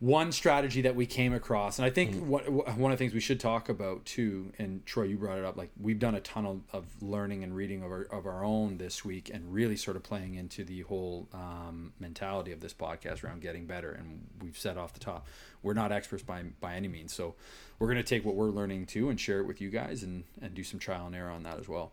one 0.00 0.32
strategy 0.32 0.80
that 0.80 0.96
we 0.96 1.04
came 1.04 1.34
across, 1.34 1.78
and 1.78 1.84
I 1.84 1.90
think 1.90 2.14
Mm-hmm. 2.16 2.28
what, 2.28 2.50
one 2.78 2.90
of 2.90 2.98
the 2.98 3.04
things 3.04 3.12
we 3.12 3.20
should 3.20 3.38
talk 3.38 3.68
about 3.68 4.06
too, 4.06 4.50
and 4.58 4.84
Troy, 4.86 5.02
you 5.04 5.18
brought 5.18 5.38
it 5.38 5.44
up. 5.44 5.58
Like 5.58 5.70
we've 5.78 5.98
done 5.98 6.14
a 6.14 6.20
ton 6.20 6.46
of, 6.46 6.62
of 6.72 6.86
learning 7.02 7.44
and 7.44 7.54
reading 7.54 7.82
of 7.82 7.90
our 7.90 8.02
of 8.10 8.24
our 8.26 8.42
own 8.42 8.78
this 8.78 9.04
week, 9.04 9.30
and 9.32 9.52
really 9.52 9.76
sort 9.76 9.96
of 9.98 10.02
playing 10.02 10.36
into 10.36 10.64
the 10.64 10.80
whole 10.82 11.28
um, 11.34 11.92
mentality 12.00 12.50
of 12.50 12.60
this 12.60 12.72
podcast 12.72 13.22
around 13.22 13.42
getting 13.42 13.66
better. 13.66 13.92
And 13.92 14.26
we've 14.42 14.58
said 14.58 14.78
off 14.78 14.94
the 14.94 15.00
top, 15.00 15.26
we're 15.62 15.74
not 15.74 15.92
experts 15.92 16.22
by 16.22 16.44
by 16.60 16.74
any 16.76 16.88
means, 16.88 17.12
so 17.12 17.34
we're 17.78 17.88
going 17.88 17.98
to 17.98 18.02
take 18.02 18.24
what 18.24 18.36
we're 18.36 18.46
learning 18.50 18.86
too 18.86 19.10
and 19.10 19.20
share 19.20 19.40
it 19.40 19.46
with 19.46 19.60
you 19.60 19.68
guys, 19.68 20.02
and 20.02 20.24
and 20.40 20.54
do 20.54 20.64
some 20.64 20.80
trial 20.80 21.06
and 21.06 21.14
error 21.14 21.30
on 21.30 21.42
that 21.42 21.60
as 21.60 21.68
well. 21.68 21.92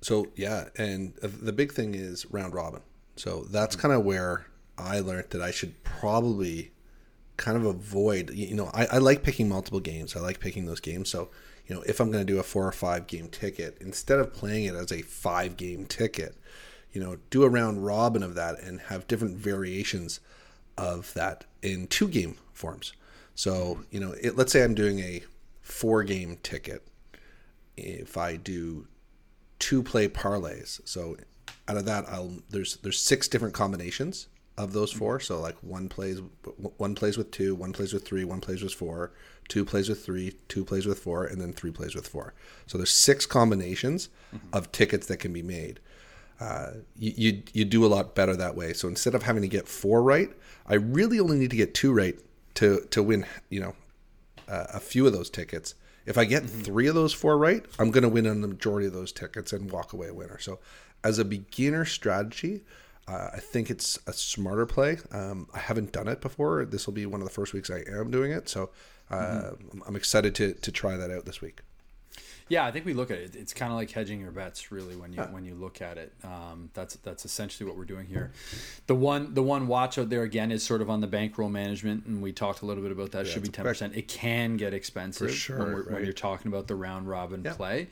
So 0.00 0.28
yeah, 0.34 0.70
and 0.78 1.14
the 1.22 1.52
big 1.52 1.72
thing 1.72 1.94
is 1.94 2.24
round 2.30 2.54
robin. 2.54 2.80
So 3.16 3.44
that's 3.50 3.76
kind 3.76 3.92
of 3.92 4.02
where 4.04 4.46
I 4.78 5.00
learned 5.00 5.28
that 5.30 5.42
I 5.42 5.50
should 5.50 5.84
probably 5.84 6.71
kind 7.42 7.56
of 7.56 7.64
avoid. 7.64 8.30
You 8.30 8.54
know, 8.54 8.70
I, 8.72 8.86
I 8.86 8.98
like 8.98 9.24
picking 9.24 9.48
multiple 9.48 9.80
games. 9.80 10.14
I 10.14 10.20
like 10.20 10.38
picking 10.38 10.66
those 10.66 10.80
games. 10.80 11.10
So 11.10 11.28
you 11.66 11.74
know, 11.74 11.82
if 11.82 12.00
I'm 12.00 12.10
going 12.10 12.24
to 12.24 12.32
do 12.32 12.38
a 12.38 12.44
four 12.44 12.66
or 12.66 12.72
five 12.72 13.06
game 13.06 13.28
ticket, 13.28 13.76
instead 13.80 14.20
of 14.20 14.32
playing 14.32 14.66
it 14.66 14.74
as 14.74 14.92
a 14.92 15.02
five 15.02 15.56
game 15.56 15.84
ticket, 15.84 16.36
you 16.92 17.00
know, 17.00 17.18
do 17.30 17.42
a 17.42 17.48
round 17.48 17.84
robin 17.84 18.22
of 18.22 18.36
that 18.36 18.60
and 18.60 18.80
have 18.82 19.08
different 19.08 19.36
variations 19.36 20.20
of 20.78 21.12
that 21.14 21.44
in 21.62 21.88
two 21.88 22.08
game 22.08 22.36
forms. 22.52 22.92
So 23.34 23.80
you 23.90 23.98
know, 23.98 24.14
it, 24.22 24.36
let's 24.36 24.52
say 24.52 24.62
I'm 24.62 24.74
doing 24.74 25.00
a 25.00 25.22
four 25.60 26.04
game 26.04 26.38
ticket. 26.42 26.86
If 27.76 28.16
I 28.16 28.36
do 28.36 28.86
two 29.58 29.82
play 29.82 30.06
parlays. 30.06 30.80
So 30.84 31.16
out 31.66 31.76
of 31.76 31.86
that, 31.86 32.08
I'll 32.08 32.38
there's 32.50 32.76
there's 32.76 33.00
six 33.00 33.26
different 33.26 33.54
combinations 33.54 34.28
of 34.58 34.72
those 34.72 34.92
four. 34.92 35.20
So 35.20 35.40
like 35.40 35.56
one 35.62 35.88
plays 35.88 36.20
one 36.76 36.94
plays 36.94 37.16
with 37.16 37.30
two, 37.30 37.54
one 37.54 37.72
plays 37.72 37.92
with 37.92 38.04
three, 38.04 38.24
one 38.24 38.40
plays 38.40 38.62
with 38.62 38.74
four, 38.74 39.12
two 39.48 39.64
plays 39.64 39.88
with 39.88 40.04
three, 40.04 40.34
two 40.48 40.64
plays 40.64 40.86
with 40.86 40.98
four, 40.98 41.24
and 41.24 41.40
then 41.40 41.52
three 41.52 41.70
plays 41.70 41.94
with 41.94 42.06
four. 42.06 42.34
So 42.66 42.78
there's 42.78 42.90
six 42.90 43.26
combinations 43.26 44.08
of 44.52 44.72
tickets 44.72 45.06
that 45.06 45.18
can 45.18 45.32
be 45.32 45.42
made. 45.42 45.80
Uh, 46.40 46.72
you, 46.96 47.12
you 47.16 47.42
you 47.52 47.64
do 47.64 47.84
a 47.84 47.88
lot 47.88 48.14
better 48.14 48.34
that 48.36 48.56
way. 48.56 48.72
So 48.72 48.88
instead 48.88 49.14
of 49.14 49.22
having 49.22 49.42
to 49.42 49.48
get 49.48 49.68
four 49.68 50.02
right, 50.02 50.30
I 50.66 50.74
really 50.74 51.20
only 51.20 51.38
need 51.38 51.50
to 51.50 51.56
get 51.56 51.74
two 51.74 51.92
right 51.92 52.18
to 52.54 52.86
to 52.90 53.02
win. 53.02 53.26
You 53.48 53.60
know, 53.60 53.76
uh, 54.48 54.66
a 54.74 54.80
few 54.80 55.06
of 55.06 55.12
those 55.12 55.30
tickets. 55.30 55.74
If 56.04 56.18
I 56.18 56.24
get 56.24 56.44
three 56.44 56.88
of 56.88 56.96
those 56.96 57.12
four 57.12 57.38
right, 57.38 57.64
I'm 57.78 57.92
going 57.92 58.02
to 58.02 58.08
win 58.08 58.26
on 58.26 58.40
the 58.40 58.48
majority 58.48 58.88
of 58.88 58.92
those 58.92 59.12
tickets 59.12 59.52
and 59.52 59.70
walk 59.70 59.92
away 59.92 60.08
a 60.08 60.14
winner. 60.14 60.38
So, 60.40 60.58
as 61.04 61.20
a 61.20 61.24
beginner 61.24 61.84
strategy, 61.84 62.62
uh, 63.08 63.30
I 63.34 63.40
think 63.40 63.70
it's 63.70 63.98
a 64.06 64.12
smarter 64.12 64.66
play. 64.66 64.98
Um, 65.10 65.48
I 65.52 65.58
haven't 65.58 65.92
done 65.92 66.08
it 66.08 66.20
before. 66.20 66.64
This 66.64 66.86
will 66.86 66.94
be 66.94 67.06
one 67.06 67.20
of 67.20 67.26
the 67.26 67.32
first 67.32 67.52
weeks 67.52 67.70
I 67.70 67.82
am 67.90 68.10
doing 68.10 68.32
it. 68.32 68.48
So, 68.48 68.70
uh, 69.10 69.50
I'm 69.86 69.96
excited 69.96 70.34
to, 70.36 70.54
to 70.54 70.72
try 70.72 70.96
that 70.96 71.10
out 71.10 71.24
this 71.24 71.40
week. 71.40 71.60
Yeah, 72.48 72.66
I 72.66 72.70
think 72.70 72.84
we 72.84 72.92
look 72.92 73.10
at 73.10 73.18
it. 73.18 73.34
It's 73.34 73.54
kind 73.54 73.72
of 73.72 73.78
like 73.78 73.90
hedging 73.90 74.20
your 74.20 74.30
bets, 74.30 74.70
really, 74.70 74.94
when 74.94 75.12
you 75.12 75.22
when 75.22 75.44
you 75.44 75.54
look 75.54 75.80
at 75.80 75.96
it. 75.96 76.12
Um, 76.22 76.70
that's 76.74 76.96
that's 76.96 77.24
essentially 77.24 77.66
what 77.66 77.78
we're 77.78 77.86
doing 77.86 78.06
here. 78.06 78.32
The 78.88 78.94
one 78.94 79.32
the 79.32 79.42
one 79.42 79.68
watch 79.68 79.96
out 79.96 80.10
there 80.10 80.22
again 80.22 80.52
is 80.52 80.62
sort 80.62 80.82
of 80.82 80.90
on 80.90 81.00
the 81.00 81.06
bankroll 81.06 81.48
management, 81.48 82.04
and 82.04 82.20
we 82.20 82.32
talked 82.32 82.60
a 82.60 82.66
little 82.66 82.82
bit 82.82 82.92
about 82.92 83.12
that. 83.12 83.26
Should 83.26 83.42
be 83.42 83.48
ten 83.48 83.64
percent. 83.64 83.94
It 83.96 84.08
can 84.08 84.56
get 84.56 84.74
expensive 84.74 85.32
sure, 85.32 85.58
when, 85.58 85.68
right. 85.68 85.90
when 85.92 86.04
you're 86.04 86.12
talking 86.12 86.52
about 86.52 86.66
the 86.66 86.74
round 86.74 87.08
robin 87.08 87.42
play, 87.42 87.88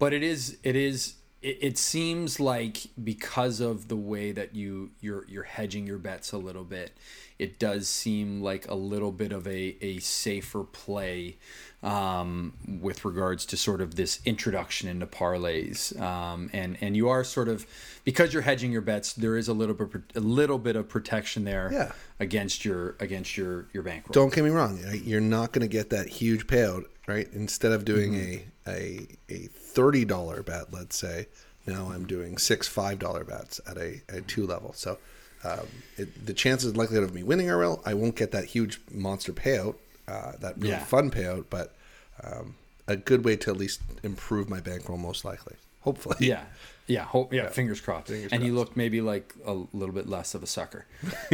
but 0.00 0.12
it 0.12 0.24
is 0.24 0.58
it 0.64 0.74
is 0.74 1.14
it, 1.42 1.58
it 1.60 1.78
seems 1.78 2.38
like 2.40 2.78
because 3.02 3.60
of 3.60 3.88
the 3.88 3.96
way 3.96 4.32
that 4.32 4.54
you 4.54 4.90
you're 5.00 5.24
you're 5.28 5.44
hedging 5.44 5.86
your 5.86 5.98
bets 5.98 6.32
a 6.32 6.38
little 6.38 6.64
bit, 6.64 6.92
it 7.38 7.58
does 7.58 7.88
seem 7.88 8.42
like 8.42 8.68
a 8.68 8.74
little 8.74 9.12
bit 9.12 9.32
of 9.32 9.46
a 9.46 9.76
a 9.80 9.98
safer 10.00 10.64
play 10.64 11.36
um, 11.82 12.52
with 12.80 13.04
regards 13.06 13.46
to 13.46 13.56
sort 13.56 13.80
of 13.80 13.94
this 13.94 14.20
introduction 14.26 14.86
into 14.88 15.06
parlays, 15.06 15.98
um, 16.00 16.50
and 16.52 16.76
and 16.80 16.94
you 16.96 17.08
are 17.08 17.24
sort 17.24 17.48
of 17.48 17.66
because 18.04 18.32
you're 18.34 18.42
hedging 18.42 18.70
your 18.70 18.82
bets, 18.82 19.14
there 19.14 19.36
is 19.36 19.48
a 19.48 19.54
little 19.54 19.74
bit 19.74 20.02
a 20.14 20.20
little 20.20 20.58
bit 20.58 20.76
of 20.76 20.88
protection 20.88 21.44
there 21.44 21.70
Yeah. 21.72 21.92
against 22.18 22.64
your 22.66 22.96
against 23.00 23.36
your 23.38 23.66
your 23.72 23.82
bankroll. 23.82 24.12
Don't 24.12 24.34
get 24.34 24.44
me 24.44 24.50
wrong. 24.50 24.78
You're 25.04 25.20
not 25.22 25.52
going 25.52 25.62
to 25.62 25.68
get 25.72 25.88
that 25.90 26.08
huge 26.08 26.46
payout, 26.46 26.84
right? 27.14 27.28
Instead 27.32 27.72
of 27.72 27.84
doing 27.84 28.12
Mm-hmm. 28.14 28.70
a 28.70 28.78
a 28.80 29.06
a 29.36 29.38
thirty 29.76 30.04
dollar 30.04 30.42
bet, 30.50 30.72
let's 30.72 30.96
say, 30.96 31.26
now 31.66 31.90
I'm 31.92 32.06
doing 32.06 32.38
six 32.38 32.68
five 32.68 32.98
dollar 32.98 33.24
bets 33.24 33.60
at 33.70 33.76
a, 33.76 34.00
a 34.08 34.20
two 34.32 34.46
level. 34.46 34.72
So 34.74 34.98
um, 35.44 35.66
it, 35.96 36.08
the 36.26 36.34
chances 36.34 36.68
and 36.70 36.76
likelihood 36.76 37.04
of 37.08 37.14
me 37.14 37.22
winning 37.22 37.48
are 37.50 37.58
real. 37.58 37.76
I 37.84 37.94
won't 37.94 38.16
get 38.16 38.30
that 38.32 38.44
huge 38.54 38.80
monster 38.92 39.32
payout, 39.32 39.74
uh, 40.06 40.32
that 40.40 40.54
really 40.58 40.70
Yeah. 40.70 40.84
fun 40.84 41.10
payout, 41.10 41.44
but 41.50 41.74
um, 42.22 42.54
a 42.86 42.96
good 42.96 43.24
way 43.24 43.36
to 43.36 43.50
at 43.50 43.56
least 43.56 43.80
improve 44.02 44.48
my 44.48 44.60
bankroll, 44.60 44.98
most 44.98 45.24
likely. 45.24 45.56
Hopefully, 45.82 46.16
Yeah. 46.20 46.44
Yeah, 46.90 47.04
hope, 47.04 47.32
yeah, 47.32 47.48
fingers 47.48 47.80
crossed. 47.80 48.08
Fingers 48.08 48.32
and 48.32 48.42
you 48.42 48.52
crossed. 48.52 48.68
look 48.70 48.76
maybe 48.76 49.00
like 49.00 49.34
a 49.46 49.52
little 49.72 49.94
bit 49.94 50.08
less 50.08 50.34
of 50.34 50.42
a 50.42 50.46
sucker. 50.46 50.86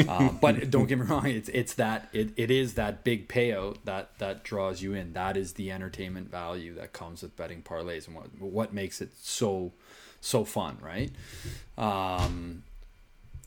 um, 0.06 0.38
but 0.42 0.70
don't 0.70 0.86
get 0.86 0.98
me 0.98 1.06
wrong, 1.06 1.26
it's 1.26 1.48
it's 1.48 1.74
that 1.74 2.08
it, 2.12 2.30
it 2.36 2.50
is 2.50 2.74
that 2.74 3.04
big 3.04 3.26
payout 3.26 3.78
that 3.84 4.18
that 4.18 4.44
draws 4.44 4.82
you 4.82 4.92
in. 4.92 5.14
That 5.14 5.36
is 5.36 5.54
the 5.54 5.72
entertainment 5.72 6.30
value 6.30 6.74
that 6.74 6.92
comes 6.92 7.22
with 7.22 7.36
betting 7.36 7.62
parlays 7.62 8.06
and 8.06 8.14
what 8.14 8.38
what 8.38 8.74
makes 8.74 9.00
it 9.00 9.10
so 9.22 9.72
so 10.20 10.44
fun, 10.44 10.76
right? 10.82 11.10
Um, 11.78 12.62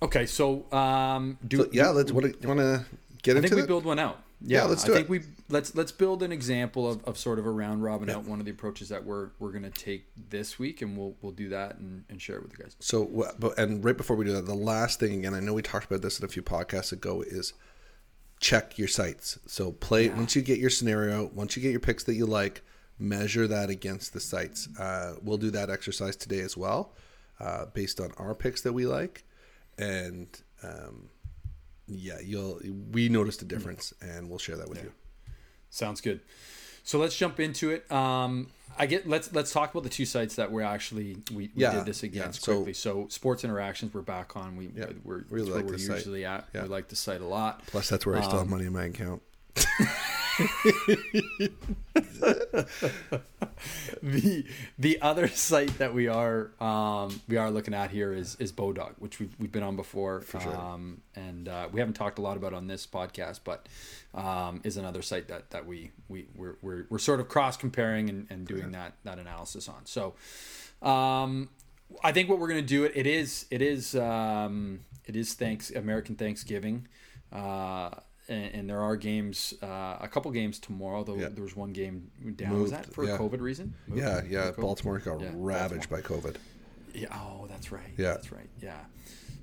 okay, 0.01 0.25
so 0.25 0.72
um, 0.72 1.38
do 1.48 1.58
So, 1.58 1.70
yeah. 1.72 1.89
Let's. 1.89 2.12
What 2.12 2.24
do 2.24 2.34
you 2.42 2.48
want 2.48 2.60
to 2.60 2.86
get 3.22 3.36
I 3.36 3.38
into? 3.38 3.50
think 3.50 3.62
we 3.62 3.68
build 3.68 3.86
one 3.86 4.00
out. 4.00 4.20
Yeah, 4.41 4.63
let's 4.63 4.84
do 4.84 4.93
I 4.93 4.96
do 4.96 4.98
think 5.00 5.10
we 5.10 5.22
let's 5.50 5.75
let's 5.75 5.91
build 5.91 6.24
an 6.24 6.31
example 6.31 6.89
of, 6.89 7.03
of 7.03 7.17
sort 7.17 7.39
of 7.39 7.46
a 7.46 7.51
round 7.51 7.84
robin 7.84 8.10
out. 8.10 8.24
One 8.25 8.39
of 8.39 8.46
the 8.46 8.51
approaches 8.51 8.89
that 8.89 9.03
we're 9.03 9.31
we're 9.39 9.51
gonna 9.51 9.69
take 9.69 10.05
this 10.29 10.58
week, 10.58 10.81
and 10.81 10.98
we'll 10.98 11.15
we'll 11.22 11.34
do 11.34 11.50
that 11.50 11.77
and, 11.77 12.05
and 12.10 12.22
share 12.22 12.38
it 12.38 12.43
with 12.43 12.53
you 12.53 12.63
guys. 12.63 12.75
So, 12.79 13.34
and 13.58 13.84
right 13.84 13.98
before 13.98 14.15
we 14.15 14.25
do 14.25 14.31
that, 14.34 14.46
the 14.46 14.53
last 14.53 15.00
thing 15.00 15.19
again, 15.19 15.34
I 15.34 15.41
know 15.41 15.53
we 15.53 15.62
talked 15.62 15.86
about 15.88 16.01
this 16.01 16.19
in 16.19 16.25
a 16.25 16.29
few 16.29 16.41
podcasts 16.41 16.93
ago, 16.93 17.22
is 17.22 17.53
check 18.39 18.77
your 18.77 18.88
sites. 18.88 19.39
So, 19.46 19.74
play 19.74 20.10
once 20.10 20.36
you 20.36 20.41
get 20.41 20.58
your 20.58 20.69
scenario, 20.69 21.25
once 21.34 21.58
you 21.58 21.62
get 21.62 21.72
your 21.72 21.81
picks 21.81 22.05
that 22.05 22.15
you 22.15 22.25
like, 22.25 22.62
measure 22.98 23.48
that 23.48 23.69
against 23.69 24.13
the 24.13 24.19
sites. 24.19 24.69
Uh, 24.79 25.15
we'll 25.22 25.38
do 25.38 25.51
that 25.51 25.69
exercise 25.69 26.15
today 26.15 26.39
as 26.39 26.55
well, 26.55 26.93
uh, 27.39 27.65
based 27.65 28.00
on 28.00 28.12
our 28.17 28.34
picks 28.34 28.62
that 28.62 28.74
we 28.74 28.86
like, 28.86 29.25
and 29.77 30.27
um, 30.63 31.10
yeah, 31.89 32.19
you'll 32.24 32.60
we 32.91 33.10
noticed 33.10 33.41
a 33.41 33.46
difference, 33.46 33.93
and 34.01 34.29
we'll 34.29 34.39
share 34.39 34.58
that 34.58 34.69
with 34.69 34.81
you. 34.84 34.91
Sounds 35.69 36.01
good. 36.01 36.22
So 36.84 36.98
let's 36.98 37.15
jump 37.15 37.39
into 37.39 37.69
it. 37.72 37.89
Um, 37.91 38.48
I 38.77 38.86
get 38.86 39.08
let's 39.08 39.31
let's 39.34 39.51
talk 39.51 39.72
about 39.72 39.84
the 39.84 39.89
two 39.89 40.05
sites 40.05 40.36
that 40.36 40.51
we're 40.51 40.62
actually 40.62 41.17
we, 41.31 41.36
we 41.36 41.51
Yeah, 41.55 41.74
did 41.75 41.86
this 41.86 42.01
yeah. 42.03 42.08
against 42.08 42.43
So- 42.43 42.55
quickly. 42.55 42.74
So 42.74 43.08
sports 43.10 43.43
interactions 43.43 43.93
we're 43.93 44.01
back 44.01 44.36
on. 44.38 44.55
We 44.55 44.72
Yeah, 44.75 44.86
we're, 45.03 45.24
really 45.29 45.51
like 45.51 45.65
we're 45.65 45.74
the 45.74 45.79
site. 45.79 45.98
usually 45.98 46.25
at. 46.25 46.48
Yeah. 46.53 46.63
We 46.63 46.69
like 46.69 46.88
the 46.88 46.96
site 46.96 47.22
a 47.22 47.25
lot. 47.25 47.65
Plus, 47.67 47.89
that's 47.89 48.05
where 48.05 48.15
I 48.15 48.22
still 48.22 48.39
have 48.39 48.48
money 48.50 48.65
in 48.65 48.74
my 48.74 48.86
account. 48.86 49.22
the 54.01 54.46
the 54.77 55.01
other 55.01 55.27
site 55.27 55.77
that 55.79 55.93
we 55.93 56.08
are 56.08 56.51
um, 56.62 57.19
we 57.27 57.36
are 57.36 57.51
looking 57.51 57.74
at 57.74 57.91
here 57.91 58.13
is 58.13 58.38
is 58.39 58.53
Bodog, 58.53 58.93
which 59.00 59.19
we've, 59.19 59.36
we've 59.38 59.51
been 59.51 59.63
on 59.63 59.75
before, 59.75 60.24
sure. 60.29 60.55
um, 60.55 61.01
and 61.15 61.50
uh, 61.50 61.67
we 61.72 61.81
haven't 61.81 61.96
talked 61.96 62.19
a 62.19 62.22
lot 62.22 62.38
about 62.38 62.53
on 62.53 62.67
this 62.67 62.88
podcast, 62.88 63.41
but 63.43 63.67
um, 64.13 64.62
is 64.63 64.77
another 64.77 65.01
site 65.01 65.27
that 65.27 65.50
that 65.50 65.65
we 65.65 65.91
we 66.08 66.27
we're 66.36 66.55
we're, 66.62 66.86
we're 66.89 67.00
sort 67.00 67.19
of 67.19 67.27
cross 67.27 67.58
comparing 67.58 68.10
and, 68.10 68.27
and 68.29 68.48
doing 68.48 68.72
that 68.72 68.93
that 69.03 69.19
analysis 69.19 69.67
on. 69.67 69.86
So, 69.86 70.13
um, 70.81 71.50
I 72.01 72.13
think 72.13 72.29
what 72.29 72.39
we're 72.39 72.48
gonna 72.48 72.62
do 72.62 72.86
it 72.86 72.93
it 72.96 73.08
is 73.08 73.46
it 73.51 73.62
is 73.62 73.93
um, 73.96 74.86
it 75.05 75.17
is 75.17 75.34
thanks 75.34 75.69
American 75.69 76.15
Thanksgiving. 76.15 76.88
Uh, 77.31 77.91
and, 78.29 78.55
and 78.55 78.69
there 78.69 78.81
are 78.81 78.95
games, 78.95 79.53
uh, 79.62 79.98
a 80.00 80.07
couple 80.07 80.31
games 80.31 80.59
tomorrow. 80.59 81.03
Though 81.03 81.15
Yeah. 81.15 81.29
there 81.29 81.43
was 81.43 81.55
one 81.55 81.74
game 81.74 82.12
down. 82.36 82.51
Moved, 82.51 82.62
was 82.62 82.71
that 82.71 82.93
for 82.93 83.05
yeah. 83.05 83.15
a 83.15 83.17
COVID 83.17 83.41
reason? 83.41 83.74
Moved 83.88 84.01
Yeah, 84.01 84.21
yeah. 84.29 84.51
Baltimore 84.51 85.00
got 85.00 85.21
Yeah, 85.21 85.31
ravaged 85.33 85.89
by 85.89 86.01
COVID. 86.01 86.36
Yeah. 86.93 87.07
Oh, 87.12 87.48
that's 87.48 87.71
right. 87.71 87.93
Yeah. 87.98 88.13
That's 88.13 88.31
right. 88.31 88.50
Yeah. 88.62 88.77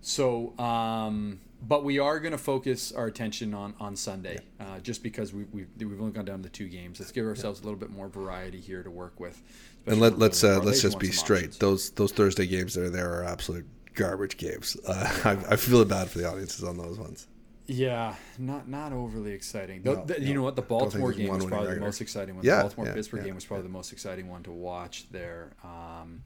So, 0.00 0.56
um, 0.58 1.40
but 1.66 1.82
we 1.82 1.98
are 1.98 2.20
going 2.20 2.32
to 2.32 2.38
focus 2.38 2.92
our 2.92 3.06
attention 3.06 3.54
on 3.54 3.74
on 3.80 3.96
Sunday, 3.96 4.38
uh, 4.60 4.78
just 4.80 5.02
because 5.02 5.32
we, 5.32 5.44
we've 5.52 5.68
we've 5.78 6.00
only 6.00 6.12
gone 6.12 6.24
down 6.24 6.42
to 6.42 6.48
two 6.48 6.68
games. 6.68 7.00
Let's 7.00 7.12
give 7.12 7.26
ourselves 7.26 7.60
a 7.60 7.64
little 7.64 7.78
bit 7.78 7.90
more 7.90 8.08
variety 8.08 8.60
here 8.60 8.82
to 8.82 8.90
work 8.90 9.18
with. 9.18 9.42
And 9.86 10.00
let, 10.00 10.18
let's 10.18 10.44
uh, 10.44 10.60
let's 10.62 10.82
just 10.82 10.98
be 10.98 11.10
straight. 11.10 11.38
options. 11.38 11.58
Those 11.58 11.90
those 11.90 12.12
Thursday 12.12 12.46
games 12.46 12.74
that 12.74 12.84
are 12.84 12.90
there 12.90 13.12
are 13.20 13.24
absolute 13.24 13.66
garbage 13.94 14.36
games. 14.36 14.76
Uh, 14.86 15.20
I, 15.48 15.54
I 15.54 15.56
feel 15.56 15.84
bad 15.84 16.08
for 16.08 16.18
the 16.18 16.28
audiences 16.30 16.62
on 16.62 16.76
those 16.76 16.98
ones. 16.98 17.26
Yeah, 17.66 18.14
not 18.38 18.68
not 18.68 18.92
overly 18.92 19.32
exciting. 19.32 19.82
Though 19.82 19.94
No, 19.94 20.04
the- 20.04 20.18
no. 20.20 20.26
you 20.26 20.35
know 20.35 20.42
what? 20.42 20.56
The 20.56 20.62
Baltimore 20.62 21.12
game 21.12 21.28
one 21.28 21.38
was 21.38 21.46
probably 21.46 21.75
the 21.75 21.80
most 21.80 22.00
exciting 22.00 22.37
one. 22.37 22.44
Yeah, 22.44 22.56
the 22.56 22.62
Baltimore 22.62 22.87
yeah, 22.87 22.94
Pittsburgh 22.94 23.20
yeah, 23.20 23.26
game 23.26 23.35
was 23.35 23.44
probably 23.44 23.64
the 23.64 23.73
most 23.73 23.92
exciting 23.92 24.28
one 24.28 24.42
to 24.44 24.52
watch 24.52 25.06
there. 25.11 25.52
Um, 25.64 26.23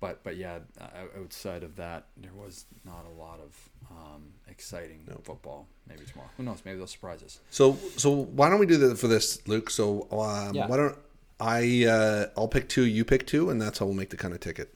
but 0.00 0.22
but 0.24 0.36
yeah, 0.36 0.60
outside 1.18 1.62
of 1.62 1.76
that, 1.76 2.06
there 2.16 2.32
was 2.34 2.64
not 2.84 3.04
a 3.04 3.20
lot 3.20 3.40
of 3.40 3.70
um, 3.90 4.32
exciting 4.48 5.06
football. 5.22 5.68
Maybe 5.88 6.04
tomorrow. 6.04 6.30
Who 6.36 6.42
knows? 6.44 6.62
Maybe 6.64 6.78
they'll 6.78 6.86
surprise 6.86 7.22
us. 7.22 7.40
So 7.50 7.76
so 7.96 8.10
why 8.10 8.48
don't 8.48 8.60
we 8.60 8.66
do 8.66 8.76
that 8.78 8.98
for 8.98 9.08
this, 9.08 9.46
Luke? 9.48 9.70
So 9.70 10.08
um, 10.12 10.54
Yeah. 10.54 10.66
why 10.68 10.76
don't 10.76 10.98
I 11.40 11.84
uh, 11.84 12.26
I'll 12.36 12.48
pick 12.48 12.68
two, 12.68 12.84
you 12.84 13.04
pick 13.04 13.26
two, 13.26 13.50
and 13.50 13.60
that's 13.60 13.78
how 13.78 13.86
we'll 13.86 13.94
make 13.94 14.10
the 14.10 14.16
kind 14.16 14.34
of 14.34 14.40
ticket. 14.40 14.74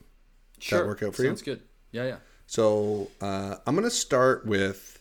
Sure, 0.58 0.86
work 0.86 1.02
out 1.02 1.14
for 1.14 1.22
you? 1.22 1.28
Sounds 1.30 1.42
good. 1.42 1.60
Yeah, 1.90 2.04
yeah. 2.04 2.16
So 2.46 3.10
uh, 3.20 3.56
I'm 3.66 3.74
gonna 3.74 3.90
start 3.90 4.46
with 4.46 4.98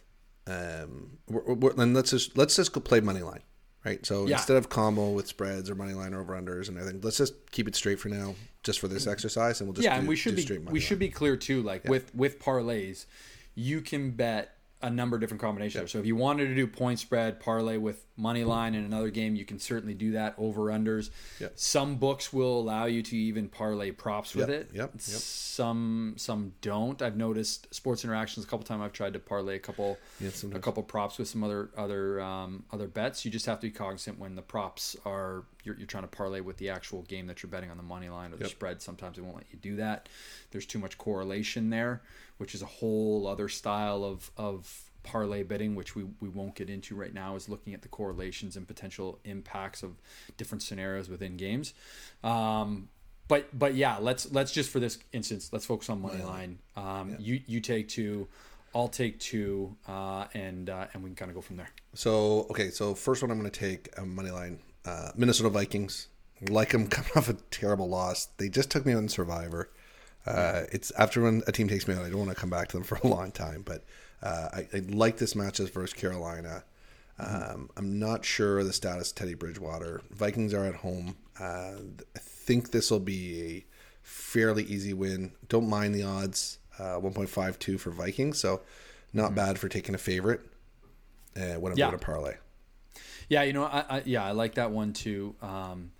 um, 0.48 1.18
we're, 1.28 1.54
we're, 1.54 1.72
and 1.82 1.94
let's 1.94 2.12
just 2.12 2.38
let's 2.38 2.56
just 2.56 2.74
go 2.74 2.80
play 2.80 3.00
money 3.00 3.22
line, 3.22 3.42
right? 3.86 4.06
So 4.06 4.26
Yeah. 4.26 4.38
instead 4.38 4.58
of 4.58 4.70
combo 4.70 5.12
with 5.12 5.28
spreads 5.28 5.70
or 5.70 5.76
money 5.76 5.94
line 5.94 6.14
or 6.14 6.22
over 6.22 6.34
unders 6.34 6.68
and 6.68 6.78
everything, 6.78 7.02
let's 7.02 7.18
just 7.18 7.52
keep 7.52 7.68
it 7.68 7.76
straight 7.76 8.00
for 8.00 8.10
now, 8.10 8.36
just 8.64 8.80
for 8.80 8.88
this 8.88 9.08
exercise, 9.08 9.60
and 9.62 9.68
we'll 9.68 9.76
just 9.76 9.86
yeah, 9.86 9.96
do, 9.96 10.00
and 10.00 10.08
we 10.08 10.16
should 10.16 10.36
be 10.36 10.46
we 10.46 10.58
line. 10.58 10.80
should 10.80 11.00
be 11.00 11.10
clear 11.10 11.36
too. 11.36 11.62
Like 11.62 11.84
with 11.86 12.14
with 12.16 12.40
parlays, 12.40 13.06
you 13.56 13.82
can 13.82 14.12
bet 14.12 14.56
a 14.82 14.90
number 14.90 15.16
of 15.16 15.22
different 15.22 15.42
combinations. 15.42 15.92
So 15.92 16.00
if 16.00 16.06
you 16.06 16.16
wanted 16.16 16.48
to 16.48 16.56
do 16.56 16.66
point 16.66 17.00
spread 17.00 17.40
parlay 17.40 17.78
with 17.78 18.06
money 18.22 18.44
line 18.44 18.76
in 18.76 18.86
another 18.86 19.10
game, 19.10 19.36
you 19.36 19.44
can 19.46 19.60
certainly 19.60 19.94
do 19.94 20.12
that 20.12 20.36
over 20.38 20.62
unders. 20.66 21.10
Yep. 21.40 21.54
Some 21.56 21.96
books 21.96 22.32
will 22.32 22.60
allow 22.60 22.86
you 22.86 23.02
to 23.02 23.18
even 23.18 23.50
parlay 23.50 23.92
props 23.92 24.36
with 24.36 24.50
Yep, 24.50 24.60
it. 24.62 24.70
yep, 24.74 24.92
yep. 24.94 25.00
Some 25.02 26.14
some 26.18 26.54
don't. 26.62 27.02
I've 27.02 27.18
noticed 27.18 27.74
sports 27.74 28.04
interactions 28.04 28.46
a 28.46 28.48
couple 28.48 28.66
times. 28.66 28.82
I've 28.84 28.94
tried 28.94 29.14
to 29.14 29.20
parlay 29.20 29.56
a 29.56 29.60
couple 29.60 29.98
a 30.54 30.60
couple 30.60 30.84
props 30.84 31.18
with 31.18 31.28
some 31.28 31.44
other 31.44 31.70
other 31.76 32.22
um, 32.22 32.64
other 32.72 32.88
bets. 32.88 33.26
You 33.26 33.32
just 33.32 33.46
have 33.48 33.60
to 33.60 33.68
be 33.68 33.72
cognizant 33.72 34.20
when 34.20 34.36
the 34.36 34.42
props 34.42 34.96
are 35.06 35.44
you're, 35.64 35.78
you're 35.78 35.88
trying 35.88 36.04
to 36.04 36.08
parlay 36.08 36.42
with 36.42 36.58
the 36.58 36.70
actual 36.70 37.02
game 37.04 37.28
that 37.28 37.42
you're 37.44 37.50
betting 37.50 37.70
on 37.72 37.78
the 37.78 37.84
money 37.84 38.10
line 38.10 38.34
or 38.34 38.38
the 38.38 38.48
spread. 38.50 38.82
Sometimes 38.82 39.18
they 39.18 39.22
won't 39.24 39.36
let 39.36 39.46
you 39.52 39.58
do 39.60 39.76
that. 39.78 40.10
There's 40.52 40.66
too 40.66 40.80
much 40.80 40.98
correlation 40.98 41.70
there, 41.70 42.02
which 42.38 42.56
is 42.56 42.62
a 42.62 42.66
whole 42.68 43.28
other 43.28 43.50
style 43.50 44.04
of 44.04 44.32
of 44.38 44.91
parlay 45.04 45.44
betting, 45.44 45.76
which 45.76 45.96
we, 45.96 46.06
we 46.20 46.30
won't 46.30 46.56
get 46.56 46.70
into 46.70 46.96
right 46.96 47.14
now, 47.14 47.36
is 47.36 47.50
looking 47.50 47.74
at 47.74 47.82
the 47.82 47.88
correlations 47.88 48.56
and 48.56 48.68
potential 48.68 49.20
impacts 49.24 49.84
of 49.84 49.94
different 50.38 50.62
scenarios 50.62 51.10
within 51.10 51.38
games. 51.38 51.74
Um, 52.24 52.90
but 53.28 53.48
but 53.58 53.76
yeah, 53.76 53.98
let's 53.98 54.32
let's 54.32 54.52
just 54.52 54.70
for 54.70 54.80
this 54.80 55.00
instance, 55.14 55.52
let's 55.54 55.66
focus 55.66 55.90
on 55.90 56.02
money 56.02 56.22
line. 56.22 56.60
Um, 56.76 57.16
You 57.20 57.40
you 57.46 57.62
take 57.62 57.88
two, 57.88 58.28
I'll 58.76 58.90
take 58.90 59.20
two, 59.20 59.76
uh, 59.88 60.26
and 60.34 60.70
uh, 60.70 60.88
and 60.94 61.04
we 61.04 61.10
can 61.10 61.16
kind 61.16 61.32
of 61.32 61.36
go 61.36 61.42
from 61.42 61.58
there. 61.58 61.70
So 61.94 62.48
okay, 62.50 62.70
so 62.70 62.94
first 62.94 63.22
one 63.22 63.32
I'm 63.32 63.40
going 63.40 63.50
to 63.50 63.60
take 63.60 63.90
a 63.98 64.06
money 64.06 64.32
line. 64.32 64.60
Uh, 64.86 65.12
Minnesota 65.16 65.50
Vikings. 65.50 66.08
Like 66.50 66.72
them 66.72 66.88
coming 66.90 67.12
off 67.16 67.30
a 67.30 67.34
terrible 67.52 67.88
loss. 67.88 68.28
They 68.38 68.50
just 68.50 68.72
took 68.72 68.86
me 68.86 68.94
on 68.94 69.08
Survivor. 69.08 69.70
Uh, 70.26 70.64
It's 70.72 70.92
after 70.92 71.22
when 71.22 71.44
a 71.48 71.52
team 71.52 71.68
takes 71.68 71.88
me 71.88 71.96
out, 71.96 72.04
I 72.04 72.10
don't 72.10 72.20
want 72.20 72.30
to 72.30 72.36
come 72.36 72.50
back 72.50 72.70
to 72.70 72.78
them 72.78 72.84
for 72.92 73.00
a 73.04 73.08
long 73.08 73.32
time. 73.32 73.64
But 73.66 73.84
uh, 74.22 74.50
I, 74.54 74.68
I 74.74 74.80
like 74.90 75.18
this 75.18 75.34
matchup 75.34 75.72
versus 75.72 75.94
Carolina. 75.94 76.64
Um, 77.20 77.70
I'm 77.78 78.00
not 78.00 78.26
sure 78.26 78.64
the 78.64 78.74
status 78.74 79.12
of 79.12 79.16
Teddy 79.16 79.36
Bridgewater. 79.36 80.02
Vikings 80.10 80.54
are 80.54 80.66
at 80.66 80.76
home. 80.76 81.18
Uh, 81.40 81.74
I 82.16 82.20
think 82.20 82.72
this 82.72 82.90
will 82.90 83.00
be 83.00 83.42
a 83.42 83.66
fairly 84.02 84.64
easy 84.64 84.94
win. 84.94 85.34
Don't 85.48 85.70
mind 85.70 85.94
the 85.94 86.04
odds, 86.04 86.58
uh, 86.80 87.00
1.52 87.00 87.80
for 87.80 87.92
Vikings, 87.92 88.40
so 88.40 88.62
not 89.14 89.28
mm-hmm. 89.28 89.36
bad 89.36 89.60
for 89.60 89.70
taking 89.70 89.94
a 89.94 90.00
favorite 90.00 90.42
uh, 91.36 91.56
when 91.60 91.72
I'm 91.72 91.78
yeah. 91.78 91.88
doing 91.88 92.02
a 92.02 92.04
parlay. 92.04 92.36
Yeah, 93.30 93.44
you 93.44 93.54
know, 93.54 93.64
I, 93.64 93.86
I, 93.90 94.02
yeah, 94.06 94.26
I 94.26 94.32
like 94.32 94.56
that 94.56 94.72
one 94.72 94.94
too. 94.94 95.36
Um, 95.42 95.92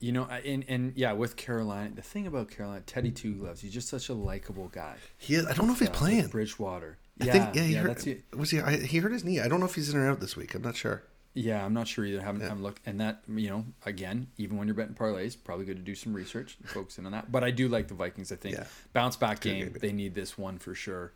you 0.00 0.12
know, 0.12 0.24
and 0.24 0.64
and 0.66 0.92
yeah, 0.96 1.12
with 1.12 1.36
Carolina, 1.36 1.92
the 1.94 2.02
thing 2.02 2.26
about 2.26 2.50
Carolina, 2.50 2.82
Teddy 2.86 3.10
Two 3.10 3.34
Gloves, 3.34 3.60
he's 3.60 3.72
just 3.72 3.88
such 3.88 4.08
a 4.08 4.14
likable 4.14 4.68
guy. 4.68 4.94
He, 5.18 5.34
is, 5.34 5.46
I 5.46 5.52
don't 5.52 5.66
know 5.66 5.74
if 5.74 5.78
he's 5.78 5.88
uh, 5.88 5.92
playing 5.92 6.28
Bridgewater. 6.28 6.98
I 7.20 7.26
yeah, 7.26 7.32
think, 7.32 7.54
yeah, 7.54 7.62
he 7.62 7.74
yeah, 7.74 7.80
hurt, 7.82 8.06
was 8.34 8.50
he? 8.50 8.60
I, 8.60 8.78
he 8.78 8.98
hurt 8.98 9.12
his 9.12 9.24
knee. 9.24 9.40
I 9.40 9.48
don't 9.48 9.60
know 9.60 9.66
if 9.66 9.74
he's 9.74 9.92
in 9.92 10.00
or 10.00 10.08
out 10.08 10.20
this 10.20 10.36
week. 10.36 10.54
I'm 10.54 10.62
not 10.62 10.74
sure. 10.74 11.02
Yeah, 11.34 11.64
I'm 11.64 11.74
not 11.74 11.86
sure 11.86 12.04
either. 12.04 12.20
Haven't, 12.20 12.40
yeah. 12.40 12.48
haven't 12.48 12.62
looked. 12.64 12.80
And 12.86 13.00
that, 13.00 13.22
you 13.28 13.50
know, 13.50 13.64
again, 13.86 14.28
even 14.36 14.56
when 14.56 14.66
you're 14.66 14.74
betting 14.74 14.94
parlays, 14.94 15.36
probably 15.42 15.64
good 15.64 15.76
to 15.76 15.82
do 15.82 15.94
some 15.94 16.12
research 16.12 16.56
and 16.60 16.68
focus 16.68 16.98
in 16.98 17.06
on 17.06 17.12
that. 17.12 17.30
But 17.30 17.44
I 17.44 17.50
do 17.50 17.68
like 17.68 17.88
the 17.88 17.94
Vikings. 17.94 18.32
I 18.32 18.36
think 18.36 18.56
yeah. 18.56 18.64
bounce 18.92 19.16
back 19.16 19.40
game. 19.40 19.72
They 19.80 19.92
need 19.92 20.14
this 20.14 20.36
one 20.36 20.58
for 20.58 20.74
sure 20.74 21.12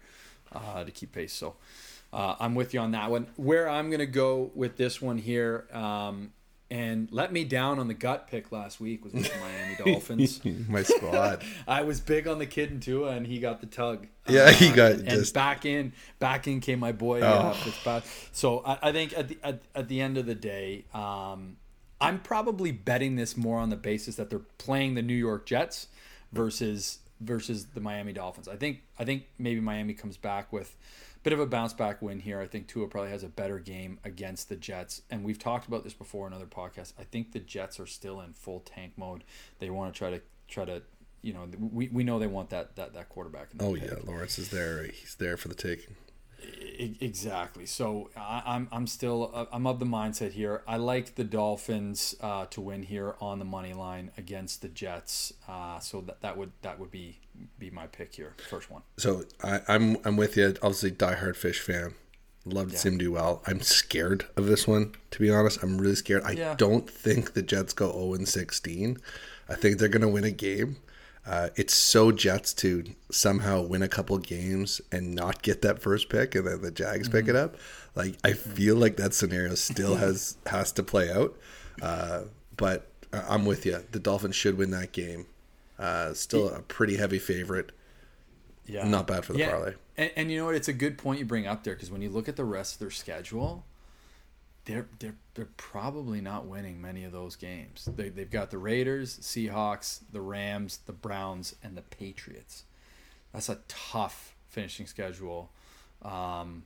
uh, 0.52 0.84
to 0.84 0.90
keep 0.90 1.12
pace. 1.12 1.32
So 1.32 1.56
uh, 2.12 2.36
I'm 2.38 2.54
with 2.54 2.74
you 2.74 2.80
on 2.80 2.92
that 2.92 3.10
one. 3.10 3.26
Where 3.36 3.68
I'm 3.68 3.88
going 3.88 4.00
to 4.00 4.06
go 4.06 4.52
with 4.54 4.76
this 4.76 5.02
one 5.02 5.18
here, 5.18 5.66
um, 5.72 6.32
and 6.74 7.08
let 7.12 7.32
me 7.32 7.44
down 7.44 7.78
on 7.78 7.86
the 7.86 7.94
gut 7.94 8.26
pick 8.26 8.50
last 8.50 8.80
week 8.80 9.04
was 9.04 9.12
with 9.12 9.32
the 9.32 9.38
Miami 9.38 9.76
Dolphins. 9.76 10.44
My 10.68 10.82
squad. 10.82 11.44
I 11.68 11.82
was 11.82 12.00
big 12.00 12.26
on 12.26 12.40
the 12.40 12.46
kid 12.46 12.72
in 12.72 12.80
Tua, 12.80 13.12
and 13.12 13.24
he 13.24 13.38
got 13.38 13.60
the 13.60 13.68
tug. 13.68 14.08
Yeah, 14.28 14.50
he 14.50 14.72
got 14.72 14.92
and 14.94 15.06
just... 15.06 15.32
back 15.32 15.64
in. 15.64 15.92
Back 16.18 16.48
in 16.48 16.60
came 16.60 16.80
my 16.80 16.90
boy 16.90 17.20
oh. 17.20 17.26
uh, 17.26 17.52
Fitzpatrick. 17.52 18.12
So 18.32 18.58
I, 18.66 18.88
I, 18.88 18.92
think 18.92 19.16
at 19.16 19.28
the 19.28 19.38
at, 19.44 19.62
at, 19.76 19.86
the 19.86 20.00
end 20.00 20.18
of 20.18 20.26
the 20.26 20.34
day, 20.34 20.84
um, 20.92 21.58
I'm 22.00 22.18
probably 22.18 22.72
betting 22.72 23.14
this 23.14 23.36
more 23.36 23.60
on 23.60 23.70
the 23.70 23.76
basis 23.76 24.16
that 24.16 24.28
they're 24.28 24.40
playing 24.58 24.94
the 24.94 25.02
New 25.02 25.14
York 25.14 25.46
Jets 25.46 25.86
versus 26.32 26.98
versus 27.20 27.66
the 27.66 27.80
Miami 27.80 28.12
Dolphins. 28.12 28.48
I 28.48 28.56
think 28.56 28.80
I 28.98 29.04
think 29.04 29.26
maybe 29.38 29.60
Miami 29.60 29.94
comes 29.94 30.16
back 30.16 30.52
with 30.52 30.76
bit 31.24 31.32
of 31.32 31.40
a 31.40 31.46
bounce 31.46 31.72
back 31.72 32.00
win 32.02 32.20
here. 32.20 32.38
I 32.38 32.46
think 32.46 32.68
Tua 32.68 32.86
probably 32.86 33.10
has 33.10 33.24
a 33.24 33.28
better 33.28 33.58
game 33.58 33.98
against 34.04 34.48
the 34.50 34.56
Jets, 34.56 35.02
and 35.10 35.24
we've 35.24 35.38
talked 35.38 35.66
about 35.66 35.82
this 35.82 35.94
before 35.94 36.26
in 36.26 36.32
other 36.32 36.46
podcasts. 36.46 36.92
I 36.98 37.02
think 37.02 37.32
the 37.32 37.40
Jets 37.40 37.80
are 37.80 37.86
still 37.86 38.20
in 38.20 38.34
full 38.34 38.60
tank 38.60 38.92
mode. 38.96 39.24
They 39.58 39.70
want 39.70 39.92
to 39.92 39.98
try 39.98 40.10
to 40.10 40.20
try 40.46 40.66
to, 40.66 40.82
you 41.22 41.32
know, 41.32 41.48
we, 41.58 41.88
we 41.88 42.04
know 42.04 42.18
they 42.18 42.26
want 42.26 42.50
that 42.50 42.76
that 42.76 42.92
that 42.94 43.08
quarterback. 43.08 43.48
oh 43.58 43.74
yeah, 43.74 43.94
Lawrence 44.04 44.38
is 44.38 44.50
there. 44.50 44.84
He's 44.84 45.16
there 45.18 45.36
for 45.36 45.48
the 45.48 45.54
taking. 45.54 45.96
Exactly. 47.00 47.66
So 47.66 48.10
I, 48.16 48.38
am 48.38 48.42
I'm, 48.46 48.68
I'm 48.72 48.86
still 48.86 49.30
uh, 49.32 49.46
I'm 49.52 49.66
of 49.66 49.78
the 49.78 49.86
mindset 49.86 50.32
here. 50.32 50.62
I 50.66 50.76
like 50.76 51.14
the 51.14 51.24
Dolphins 51.24 52.14
uh, 52.20 52.46
to 52.46 52.60
win 52.60 52.82
here 52.82 53.14
on 53.20 53.38
the 53.38 53.44
money 53.44 53.72
line 53.72 54.10
against 54.16 54.62
the 54.62 54.68
Jets. 54.68 55.32
Uh, 55.48 55.78
so 55.78 56.00
that, 56.02 56.20
that 56.22 56.36
would 56.36 56.52
that 56.62 56.78
would 56.78 56.90
be 56.90 57.20
be 57.58 57.70
my 57.70 57.86
pick 57.86 58.14
here, 58.14 58.34
first 58.48 58.70
one. 58.70 58.82
So 58.96 59.24
I, 59.42 59.60
I'm 59.68 59.96
I'm 60.04 60.16
with 60.16 60.36
you. 60.36 60.48
Obviously, 60.62 60.90
diehard 60.90 61.36
fish 61.36 61.60
fan. 61.60 61.94
Loved 62.44 62.72
yeah. 62.72 62.78
Sim 62.78 62.98
do 62.98 63.12
well. 63.12 63.42
I'm 63.46 63.62
scared 63.62 64.26
of 64.36 64.46
this 64.46 64.68
one, 64.68 64.94
to 65.12 65.18
be 65.18 65.30
honest. 65.30 65.62
I'm 65.62 65.78
really 65.78 65.94
scared. 65.94 66.24
I 66.24 66.32
yeah. 66.32 66.54
don't 66.56 66.88
think 66.88 67.32
the 67.32 67.40
Jets 67.40 67.72
go 67.72 67.90
0 67.90 68.14
and 68.14 68.28
16. 68.28 68.98
I 69.48 69.54
think 69.54 69.78
they're 69.78 69.88
going 69.88 70.02
to 70.02 70.08
win 70.08 70.24
a 70.24 70.30
game. 70.30 70.76
Uh, 71.26 71.48
it's 71.56 71.72
so 71.72 72.12
Jets 72.12 72.52
to 72.52 72.84
somehow 73.10 73.62
win 73.62 73.82
a 73.82 73.88
couple 73.88 74.18
games 74.18 74.80
and 74.92 75.14
not 75.14 75.42
get 75.42 75.62
that 75.62 75.80
first 75.80 76.08
pick, 76.08 76.34
and 76.34 76.46
then 76.46 76.60
the 76.60 76.70
Jags 76.70 77.08
mm-hmm. 77.08 77.18
pick 77.18 77.28
it 77.28 77.36
up. 77.36 77.56
Like 77.94 78.16
I 78.24 78.32
feel 78.32 78.76
like 78.76 78.96
that 78.96 79.14
scenario 79.14 79.54
still 79.54 79.96
has 79.96 80.36
has 80.46 80.72
to 80.72 80.82
play 80.82 81.10
out. 81.10 81.36
Uh, 81.80 82.22
but 82.56 82.88
I'm 83.12 83.44
with 83.46 83.64
you. 83.64 83.82
The 83.90 83.98
Dolphins 83.98 84.36
should 84.36 84.58
win 84.58 84.70
that 84.70 84.92
game. 84.92 85.26
Uh, 85.78 86.14
still 86.14 86.48
a 86.48 86.60
pretty 86.60 86.96
heavy 86.96 87.18
favorite. 87.18 87.72
Yeah, 88.66 88.86
not 88.86 89.06
bad 89.06 89.24
for 89.24 89.32
the 89.32 89.40
yeah. 89.40 89.50
parlay. 89.50 89.74
And, 89.96 90.10
and 90.16 90.30
you 90.30 90.38
know 90.38 90.46
what? 90.46 90.54
It's 90.54 90.68
a 90.68 90.72
good 90.72 90.98
point 90.98 91.18
you 91.18 91.24
bring 91.24 91.46
up 91.46 91.64
there 91.64 91.74
because 91.74 91.90
when 91.90 92.02
you 92.02 92.10
look 92.10 92.28
at 92.28 92.36
the 92.36 92.44
rest 92.44 92.74
of 92.74 92.78
their 92.80 92.90
schedule, 92.90 93.64
they're 94.64 94.86
they're 94.98 95.16
they're 95.34 95.48
probably 95.56 96.20
not 96.20 96.46
winning 96.46 96.80
many 96.80 97.04
of 97.04 97.12
those 97.12 97.36
games. 97.36 97.88
They 97.96 98.08
they've 98.08 98.30
got 98.30 98.50
the 98.50 98.58
Raiders, 98.58 99.18
Seahawks, 99.18 100.00
the 100.10 100.20
Rams, 100.20 100.78
the 100.86 100.92
Browns, 100.92 101.54
and 101.62 101.76
the 101.76 101.82
Patriots. 101.82 102.64
That's 103.32 103.48
a 103.48 103.58
tough 103.68 104.34
finishing 104.48 104.86
schedule. 104.86 105.50
Um, 106.02 106.64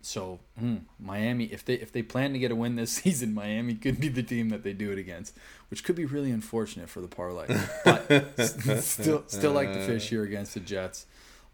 so 0.00 0.40
hmm, 0.58 0.76
Miami, 0.98 1.46
if 1.46 1.64
they 1.64 1.74
if 1.74 1.92
they 1.92 2.02
plan 2.02 2.32
to 2.32 2.38
get 2.38 2.50
a 2.50 2.56
win 2.56 2.76
this 2.76 2.92
season, 3.02 3.34
Miami 3.34 3.74
could 3.74 4.00
be 4.00 4.08
the 4.08 4.22
team 4.22 4.48
that 4.50 4.62
they 4.62 4.72
do 4.72 4.90
it 4.90 4.98
against, 4.98 5.36
which 5.68 5.84
could 5.84 5.96
be 5.96 6.04
really 6.04 6.30
unfortunate 6.30 6.88
for 6.88 7.00
the 7.00 7.08
parlay. 7.08 7.46
But 7.84 8.40
still 8.82 9.24
still 9.26 9.52
like 9.52 9.72
the 9.72 9.80
fish 9.80 10.08
here 10.08 10.24
against 10.24 10.54
the 10.54 10.60
Jets. 10.60 11.06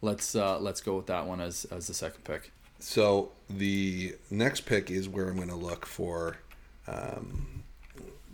Let's 0.03 0.35
uh, 0.35 0.59
let's 0.61 0.81
go 0.81 0.96
with 0.96 1.07
that 1.07 1.26
one 1.26 1.40
as 1.40 1.64
as 1.66 1.87
the 1.87 1.94
second 1.94 2.24
pick. 2.24 2.53
So 2.82 3.32
the 3.48 4.16
next 4.30 4.62
pick 4.62 4.90
is 4.90 5.08
where 5.08 5.28
I'm 5.28 5.36
going 5.36 5.48
to 5.48 5.54
look 5.54 5.86
for. 5.86 6.38
Um, 6.86 7.64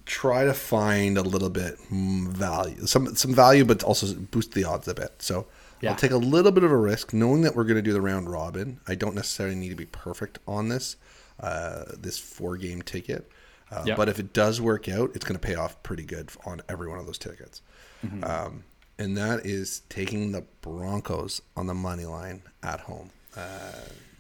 try 0.06 0.44
to 0.44 0.54
find 0.54 1.18
a 1.18 1.22
little 1.22 1.50
bit 1.50 1.78
value, 1.90 2.86
some 2.86 3.14
some 3.16 3.34
value, 3.34 3.64
but 3.64 3.82
also 3.82 4.14
boost 4.14 4.52
the 4.52 4.64
odds 4.64 4.88
a 4.88 4.94
bit. 4.94 5.14
So 5.18 5.46
yeah. 5.80 5.90
I'll 5.90 5.96
take 5.96 6.12
a 6.12 6.16
little 6.16 6.52
bit 6.52 6.64
of 6.64 6.70
a 6.70 6.76
risk, 6.76 7.12
knowing 7.12 7.42
that 7.42 7.54
we're 7.54 7.64
going 7.64 7.76
to 7.76 7.82
do 7.82 7.92
the 7.92 8.00
round 8.00 8.30
robin. 8.30 8.80
I 8.88 8.94
don't 8.94 9.14
necessarily 9.14 9.56
need 9.56 9.70
to 9.70 9.76
be 9.76 9.86
perfect 9.86 10.38
on 10.46 10.68
this 10.68 10.96
uh, 11.40 11.84
this 11.98 12.18
four 12.18 12.56
game 12.56 12.82
ticket, 12.82 13.30
uh, 13.70 13.82
yep. 13.86 13.96
but 13.96 14.08
if 14.08 14.18
it 14.18 14.32
does 14.32 14.60
work 14.60 14.88
out, 14.88 15.10
it's 15.14 15.24
going 15.24 15.38
to 15.38 15.46
pay 15.46 15.54
off 15.54 15.82
pretty 15.82 16.04
good 16.04 16.30
on 16.46 16.62
every 16.68 16.88
one 16.88 16.98
of 16.98 17.06
those 17.06 17.18
tickets. 17.18 17.60
Mm-hmm. 18.04 18.24
Um, 18.24 18.64
and 18.98 19.16
that 19.18 19.44
is 19.44 19.82
taking 19.90 20.32
the 20.32 20.44
Broncos 20.62 21.42
on 21.56 21.66
the 21.66 21.74
money 21.74 22.06
line 22.06 22.42
at 22.62 22.80
home. 22.80 23.10
Uh, 23.36 23.72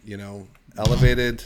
you 0.06 0.16
know, 0.16 0.46
elevated 0.78 1.44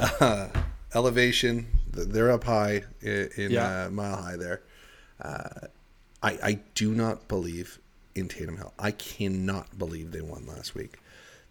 uh, 0.00 0.48
elevation. 0.94 1.66
They're 1.92 2.32
up 2.32 2.44
high 2.44 2.84
in, 3.00 3.28
in 3.36 3.50
yeah. 3.52 3.86
uh, 3.86 3.90
mile 3.90 4.16
high 4.16 4.36
there. 4.36 4.62
Uh, 5.20 5.66
I 6.22 6.30
I 6.42 6.58
do 6.74 6.92
not 6.94 7.28
believe 7.28 7.78
in 8.14 8.28
Taysom 8.28 8.56
Hill. 8.56 8.72
I 8.78 8.90
cannot 8.90 9.78
believe 9.78 10.10
they 10.10 10.20
won 10.20 10.46
last 10.46 10.74
week. 10.74 10.98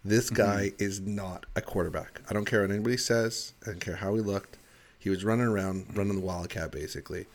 This 0.03 0.27
mm-hmm. 0.27 0.35
guy 0.35 0.63
mm-hmm. 0.67 0.83
is 0.83 1.01
not 1.01 1.45
a 1.55 1.61
quarterback. 1.61 2.21
I 2.29 2.33
don't 2.33 2.45
care 2.45 2.61
what 2.61 2.71
anybody 2.71 2.97
says. 2.97 3.53
I 3.63 3.71
don't 3.71 3.79
care 3.79 3.97
how 3.97 4.15
he 4.15 4.21
looked. 4.21 4.57
He 4.99 5.09
was 5.09 5.23
running 5.23 5.45
around, 5.47 5.85
running 5.95 6.15
the 6.15 6.25
wildcat 6.25 6.71
basically. 6.71 7.25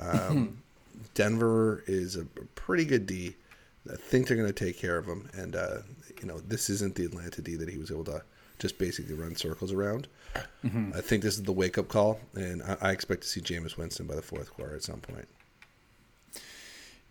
Um, 0.00 0.62
Denver 1.14 1.82
is 1.86 2.16
a 2.16 2.24
pretty 2.54 2.84
good 2.84 3.06
D. 3.06 3.36
I 3.90 3.96
think 3.96 4.28
they're 4.28 4.36
going 4.36 4.52
to 4.52 4.64
take 4.64 4.78
care 4.78 4.98
of 4.98 5.06
him. 5.06 5.28
And, 5.34 5.56
uh, 5.56 5.78
you 6.20 6.26
know, 6.26 6.38
this 6.40 6.68
isn't 6.70 6.94
the 6.94 7.04
Atlanta 7.04 7.40
D 7.40 7.56
that 7.56 7.68
he 7.68 7.78
was 7.78 7.90
able 7.90 8.04
to 8.04 8.22
just 8.60 8.78
basically 8.78 9.14
run 9.14 9.34
circles 9.34 9.72
around. 9.72 10.06
Mm-hmm. 10.64 10.92
I 10.94 11.00
think 11.00 11.22
this 11.22 11.34
is 11.34 11.42
the 11.42 11.52
wake 11.52 11.78
up 11.78 11.88
call. 11.88 12.20
And 12.34 12.62
I, 12.62 12.76
I 12.80 12.90
expect 12.92 13.22
to 13.22 13.28
see 13.28 13.40
Jameis 13.40 13.76
Winston 13.76 14.06
by 14.06 14.14
the 14.14 14.22
fourth 14.22 14.52
quarter 14.52 14.76
at 14.76 14.84
some 14.84 15.00
point. 15.00 15.26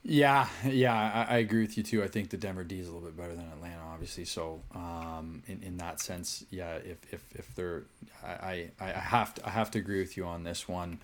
Yeah, 0.01 0.47
yeah, 0.65 0.95
I, 0.95 1.35
I, 1.35 1.37
agree 1.39 1.61
with 1.61 1.77
you 1.77 1.83
too. 1.83 2.01
I 2.01 2.07
think 2.07 2.29
the 2.29 2.37
Denver 2.37 2.63
D 2.63 2.79
is 2.79 2.87
a 2.87 2.91
little 2.91 3.09
bit 3.09 3.17
better 3.17 3.35
than 3.35 3.45
Atlanta, 3.51 3.81
obviously. 3.91 4.23
So, 4.23 4.61
um, 4.73 5.43
in, 5.45 5.61
in 5.61 5.77
that 5.77 5.99
sense, 5.99 6.45
yeah, 6.49 6.75
if, 6.75 6.97
if, 7.11 7.21
if 7.35 7.53
they're, 7.53 7.83
I, 8.23 8.69
I, 8.79 8.85
I 8.85 8.91
have 8.91 9.33
to 9.35 9.45
I 9.45 9.49
have 9.49 9.69
to 9.71 9.79
agree 9.79 9.99
with 9.99 10.15
you 10.15 10.25
on 10.25 10.43
this 10.43 10.69
one. 10.69 10.99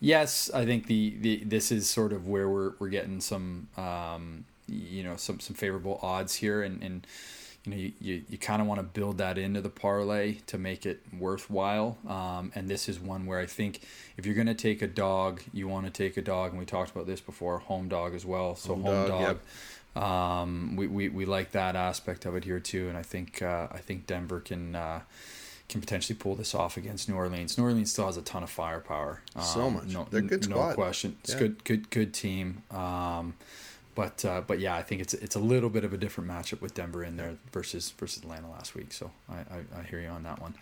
Yes, 0.00 0.50
I 0.52 0.66
think 0.66 0.88
the, 0.88 1.16
the 1.20 1.44
this 1.44 1.70
is 1.70 1.88
sort 1.88 2.12
of 2.12 2.26
where 2.26 2.48
we're 2.48 2.72
we're 2.80 2.88
getting 2.88 3.20
some, 3.20 3.68
um, 3.76 4.46
you 4.66 5.04
know, 5.04 5.14
some 5.14 5.38
some 5.38 5.54
favorable 5.54 6.00
odds 6.02 6.34
here, 6.34 6.60
and 6.60 6.82
and 6.82 7.06
you 7.64 7.70
know, 7.70 7.76
you, 7.76 7.92
you, 8.00 8.22
you 8.28 8.38
kind 8.38 8.62
of 8.62 8.68
want 8.68 8.80
to 8.80 8.84
build 8.84 9.18
that 9.18 9.36
into 9.36 9.60
the 9.60 9.68
parlay 9.68 10.34
to 10.46 10.56
make 10.56 10.86
it 10.86 11.02
worthwhile. 11.18 11.98
Um, 12.08 12.52
and 12.54 12.68
this 12.68 12.88
is 12.88 12.98
one 12.98 13.26
where 13.26 13.38
I 13.38 13.46
think 13.46 13.80
if 14.16 14.24
you're 14.24 14.34
going 14.34 14.46
to 14.46 14.54
take 14.54 14.80
a 14.80 14.86
dog, 14.86 15.42
you 15.52 15.68
want 15.68 15.86
to 15.86 15.92
take 15.92 16.16
a 16.16 16.22
dog. 16.22 16.52
And 16.52 16.58
we 16.58 16.64
talked 16.64 16.90
about 16.90 17.06
this 17.06 17.20
before, 17.20 17.58
home 17.58 17.88
dog 17.88 18.14
as 18.14 18.24
well. 18.24 18.56
So 18.56 18.74
home, 18.74 18.84
home 18.84 19.08
dog. 19.08 19.20
dog 19.20 19.38
yep. 19.94 20.02
um, 20.02 20.76
we, 20.76 20.86
we, 20.86 21.08
we 21.10 21.24
like 21.26 21.52
that 21.52 21.76
aspect 21.76 22.24
of 22.24 22.34
it 22.34 22.44
here 22.44 22.60
too. 22.60 22.88
And 22.88 22.96
I 22.96 23.02
think, 23.02 23.42
uh, 23.42 23.68
I 23.70 23.78
think 23.78 24.06
Denver 24.06 24.40
can, 24.40 24.74
uh, 24.74 25.00
can 25.68 25.82
potentially 25.82 26.16
pull 26.16 26.34
this 26.34 26.54
off 26.54 26.78
against 26.78 27.10
New 27.10 27.14
Orleans. 27.14 27.58
New 27.58 27.64
Orleans 27.64 27.92
still 27.92 28.06
has 28.06 28.16
a 28.16 28.22
ton 28.22 28.42
of 28.42 28.50
firepower. 28.50 29.20
Um, 29.36 29.42
so 29.42 29.70
much. 29.70 29.84
No, 29.88 30.06
They're 30.10 30.22
good 30.22 30.48
no 30.48 30.72
question. 30.72 31.16
It's 31.22 31.34
yeah. 31.34 31.40
good, 31.40 31.64
good, 31.64 31.90
good 31.90 32.14
team. 32.14 32.62
Um, 32.70 33.34
but 34.00 34.24
uh, 34.24 34.40
but 34.46 34.60
yeah, 34.60 34.74
I 34.74 34.82
think 34.82 35.02
it's 35.02 35.12
it's 35.12 35.36
a 35.36 35.38
little 35.38 35.68
bit 35.68 35.84
of 35.84 35.92
a 35.92 35.98
different 35.98 36.30
matchup 36.30 36.62
with 36.62 36.72
Denver 36.72 37.04
in 37.04 37.18
there 37.18 37.36
versus 37.52 37.90
versus 37.90 38.22
Atlanta 38.22 38.50
last 38.50 38.74
week. 38.74 38.94
So 38.94 39.10
I, 39.28 39.34
I, 39.34 39.80
I 39.80 39.82
hear 39.82 40.00
you 40.00 40.08
on 40.08 40.22
that 40.22 40.40
one. 40.40 40.54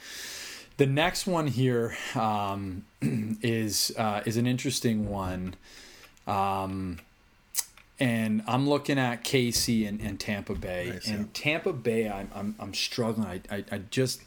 The 0.76 0.86
next 0.86 1.24
one 1.24 1.46
here 1.46 1.96
um, 2.16 2.84
is 3.00 3.94
uh, 3.96 4.22
is 4.26 4.36
an 4.38 4.48
interesting 4.48 5.08
one. 5.08 5.54
Um, 6.26 6.98
and 8.00 8.42
I'm 8.48 8.68
looking 8.68 8.98
at 8.98 9.22
KC 9.22 9.88
and, 9.88 10.00
and 10.00 10.18
Tampa 10.18 10.56
Bay. 10.56 10.90
Nice, 10.94 11.06
and 11.06 11.18
yeah. 11.18 11.26
Tampa 11.32 11.72
Bay, 11.72 12.08
I'm, 12.08 12.30
I'm, 12.34 12.54
I'm 12.58 12.74
struggling. 12.74 13.26
I, 13.26 13.40
I, 13.56 13.64
I 13.70 13.78
just 13.90 14.22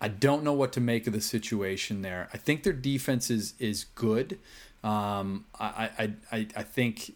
I 0.00 0.08
don't 0.08 0.42
know 0.42 0.54
what 0.54 0.72
to 0.72 0.80
make 0.80 1.06
of 1.06 1.12
the 1.12 1.20
situation 1.20 2.00
there. 2.00 2.30
I 2.32 2.38
think 2.38 2.62
their 2.62 2.72
defense 2.72 3.28
is 3.28 3.52
is 3.58 3.84
good. 3.94 4.38
Um, 4.82 5.44
I, 5.60 5.90
I, 5.98 6.12
I, 6.32 6.46
I 6.56 6.62
think, 6.64 7.14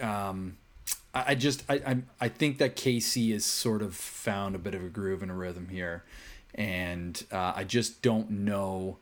um, 0.00 0.56
I, 1.14 1.24
I 1.28 1.34
just, 1.34 1.64
I, 1.68 1.74
I, 1.74 1.96
I 2.20 2.28
think 2.28 2.58
that 2.58 2.76
KC 2.76 3.32
has 3.32 3.44
sort 3.44 3.82
of 3.82 3.94
found 3.94 4.54
a 4.54 4.58
bit 4.58 4.74
of 4.74 4.84
a 4.84 4.88
groove 4.88 5.22
and 5.22 5.30
a 5.30 5.34
rhythm 5.34 5.68
here, 5.68 6.04
and 6.54 7.22
uh, 7.32 7.52
I 7.56 7.64
just 7.64 8.02
don't 8.02 8.30
know. 8.30 8.98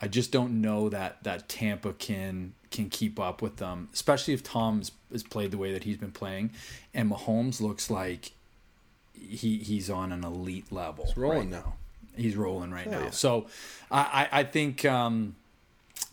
I 0.00 0.06
just 0.06 0.30
don't 0.30 0.60
know 0.60 0.88
that 0.88 1.24
that 1.24 1.48
Tampa 1.48 1.92
can 1.92 2.54
can 2.70 2.88
keep 2.88 3.18
up 3.18 3.42
with 3.42 3.56
them, 3.56 3.88
especially 3.92 4.34
if 4.34 4.42
Tom's 4.42 4.92
has 5.10 5.22
played 5.22 5.50
the 5.50 5.58
way 5.58 5.72
that 5.72 5.84
he's 5.84 5.96
been 5.96 6.12
playing, 6.12 6.52
and 6.94 7.10
Mahomes 7.10 7.60
looks 7.60 7.90
like 7.90 8.32
he 9.14 9.58
he's 9.58 9.90
on 9.90 10.12
an 10.12 10.24
elite 10.24 10.70
level. 10.70 11.06
He's 11.06 11.16
rolling 11.16 11.50
right 11.50 11.64
now. 11.64 11.74
He's 12.16 12.36
rolling 12.36 12.70
right 12.70 12.88
now. 12.90 13.00
yeah. 13.04 13.10
So, 13.10 13.46
I 13.90 14.28
I 14.32 14.40
I 14.40 14.44
think 14.44 14.84
um, 14.84 15.36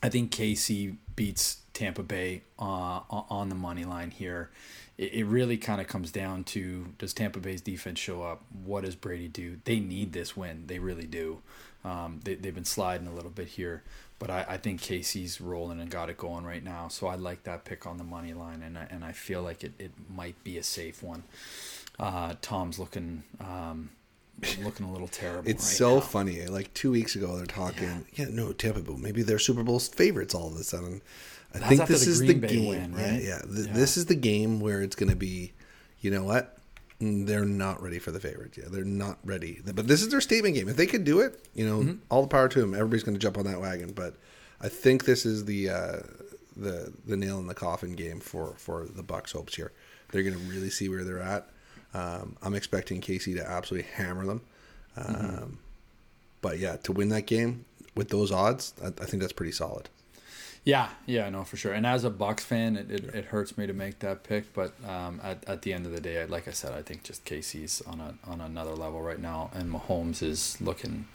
I 0.02 0.10
think 0.10 0.32
KC 0.32 0.98
beats 1.16 1.58
Tampa 1.76 2.02
Bay 2.02 2.42
uh, 2.58 3.02
on 3.10 3.50
the 3.50 3.56
money 3.56 3.84
line 3.84 4.10
here. 4.10 4.50
It, 4.98 5.14
it 5.14 5.26
really 5.26 5.58
kind 5.58 5.80
of 5.80 5.88
comes 5.88 6.10
down 6.12 6.46
to 6.46 6.94
does 6.98 7.14
Tampa 7.14 7.40
Bay's 7.40 7.62
defense 7.62 8.00
show 8.00 8.24
up? 8.24 8.42
What 8.64 8.84
does 8.84 8.96
Brady 8.96 9.28
do? 9.28 9.60
They 9.66 9.80
need 9.80 10.14
this 10.14 10.36
win. 10.36 10.64
They 10.66 10.80
really 10.80 11.06
do. 11.06 11.42
Um, 11.84 12.22
they, 12.24 12.34
they've 12.34 12.56
been 12.56 12.66
sliding 12.66 13.06
a 13.06 13.14
little 13.14 13.30
bit 13.30 13.48
here, 13.48 13.84
but 14.18 14.32
I, 14.32 14.46
I 14.50 14.58
think 14.58 14.82
KC's 14.82 15.40
rolling 15.40 15.80
and 15.80 15.90
got 15.92 16.10
it 16.10 16.18
going 16.18 16.44
right 16.44 16.64
now. 16.64 16.88
So 16.88 17.06
I 17.06 17.16
like 17.16 17.44
that 17.44 17.64
pick 17.64 17.86
on 17.86 17.98
the 17.98 18.04
money 18.04 18.34
line, 18.34 18.64
and 18.64 18.76
I, 18.76 18.88
and 18.90 19.06
I 19.06 19.12
feel 19.12 19.44
like 19.44 19.64
it, 19.64 19.74
it 19.78 19.92
might 20.10 20.42
be 20.44 20.58
a 20.58 20.64
safe 20.64 21.04
one. 21.04 21.24
Uh, 22.00 22.34
Tom's 22.42 22.80
looking 22.80 23.24
um, 23.40 23.92
looking 24.64 24.88
a 24.88 24.92
little 24.92 25.08
terrible. 25.08 25.48
It's 25.50 25.64
right 25.64 25.78
so 25.78 25.96
now. 25.96 26.02
funny. 26.02 26.46
Like 26.48 26.74
two 26.74 26.92
weeks 26.92 27.16
ago, 27.16 27.36
they're 27.38 27.46
talking. 27.46 28.06
Yeah, 28.14 28.28
no, 28.30 28.52
Tampa 28.52 28.80
Bay. 28.82 28.96
Maybe 28.98 29.22
they're 29.22 29.40
Super 29.40 29.64
Bowl 29.64 29.80
favorites 29.80 30.34
all 30.34 30.48
of 30.48 30.56
a 30.56 30.64
sudden. 30.64 31.02
I 31.56 31.60
That's 31.60 31.70
think 31.70 31.88
this 31.88 32.06
the 32.06 32.12
is 32.12 32.20
Green 32.20 32.41
the 32.41 32.48
Bay 32.48 32.54
game. 32.56 32.68
win, 32.68 32.94
right? 32.96 33.22
yeah. 33.22 33.39
Th- 33.39 33.68
Yeah. 33.68 33.74
This 33.74 33.98
is 33.98 34.06
the 34.08 34.15
game 34.15 34.60
where 34.60 34.82
it's 34.82 34.96
going 34.96 35.10
to 35.10 35.15
be. 35.15 35.54
You 36.02 36.12
know 36.12 36.24
what? 36.24 36.58
Mm, 37.02 37.26
They're 37.28 37.46
not 37.46 37.82
ready 37.82 38.00
for 38.00 38.12
the 38.12 38.20
favorite. 38.20 38.56
Yeah, 38.58 38.65
they're 38.70 38.84
not 38.86 39.18
ready. 39.24 39.62
But 39.65 39.88
this 39.88 40.02
is 40.02 40.10
their 40.10 40.22
statement 40.22 40.56
game. 40.56 40.68
If 40.70 40.76
they 40.78 40.86
could 40.88 41.04
do 41.04 41.20
it, 41.22 41.39
you 41.54 41.65
know, 41.65 41.80
Mm-hmm. 41.80 41.94
all 42.10 42.22
the 42.22 42.28
power 42.28 42.48
to 42.50 42.60
them. 42.62 42.74
Everybody's 42.74 43.04
going 43.04 43.15
to 43.15 43.20
jump 43.20 43.38
on 43.38 43.46
that 43.46 43.60
wagon. 43.62 43.91
But 43.94 44.15
I 44.62 44.70
think 44.70 45.06
this 45.06 45.26
is 45.26 45.46
the 45.46 45.70
uh, 45.70 46.00
the 46.58 46.94
the 47.06 47.18
nail 47.18 47.39
in 47.39 47.48
the 47.48 47.54
coffin 47.56 47.94
game 47.96 48.20
for 48.20 48.54
for 48.58 48.86
the 48.86 49.04
Bucs' 49.04 49.34
hopes 49.34 49.56
here. 49.56 49.72
They're 50.12 50.24
going 50.24 50.36
to 50.38 50.44
really 50.52 50.70
see 50.70 50.88
where 50.89 51.04
they're 51.04 51.22
at. 51.22 51.50
Um, 51.94 52.36
I'm 52.44 52.54
expecting 52.54 53.02
KC 53.02 53.36
to 53.38 53.50
absolutely 53.50 53.89
hammer 53.94 54.26
them. 54.26 54.41
Um, 54.98 55.06
Mm-hmm. 55.06 55.54
But 56.41 56.60
yeah, 56.60 56.76
to 56.84 56.91
win 56.91 57.10
that 57.10 57.26
game 57.26 57.65
with 57.96 58.10
those 58.10 58.32
odds, 58.32 58.74
I, 58.84 58.88
I 58.88 59.06
think 59.06 59.22
that's 59.22 59.34
pretty 59.34 59.52
solid. 59.52 59.89
Yeah, 60.65 60.89
yeah, 61.06 61.30
no, 61.30 61.43
for 61.43 61.58
sure. 61.58 61.73
And 61.73 61.86
as 61.86 62.04
a 62.04 62.10
Bucs 62.10 62.39
fan, 62.39 62.75
it, 62.75 62.89
it, 62.89 63.04
it 63.13 63.25
hurts 63.25 63.56
me 63.56 63.67
to 63.67 63.73
make 63.73 63.99
that 63.99 64.23
pick, 64.23 64.51
but 64.51 64.73
um, 64.88 65.21
at, 65.23 65.43
at 65.47 65.62
the 65.62 65.71
end 65.71 65.86
of 65.86 65.91
the 65.91 66.01
day, 66.01 66.25
like 66.25 66.47
I 66.47 66.51
said, 66.51 66.73
I 66.73 66.82
think 66.82 67.04
just 67.04 67.23
KC's 67.23 67.82
on 67.84 67.99
a 68.01 68.15
on 68.30 68.41
another 68.41 68.71
level 68.73 68.99
right 69.01 69.19
now, 69.19 69.51
and 69.54 69.71
Mahomes 69.71 70.23
is 70.23 70.60
looking 70.60 71.06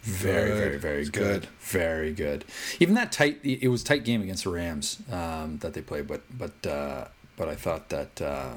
very, 0.00 0.48
Good. 0.48 0.56
very, 0.58 0.78
very 0.78 1.04
good. 1.04 1.12
good. 1.42 1.46
very 1.60 2.12
good. 2.14 2.44
Even 2.80 2.94
that 2.94 3.12
tight, 3.12 3.40
it 3.44 3.68
was 3.68 3.82
a 3.82 3.84
tight 3.84 4.04
game 4.04 4.22
against 4.22 4.44
the 4.44 4.50
Rams 4.50 5.02
um, 5.12 5.58
that 5.58 5.74
they 5.74 5.82
played, 5.82 6.06
but 6.06 6.22
but 6.36 6.66
uh, 6.66 7.08
but 7.36 7.48
I 7.48 7.54
thought 7.54 7.90
that 7.90 8.22
uh, 8.22 8.56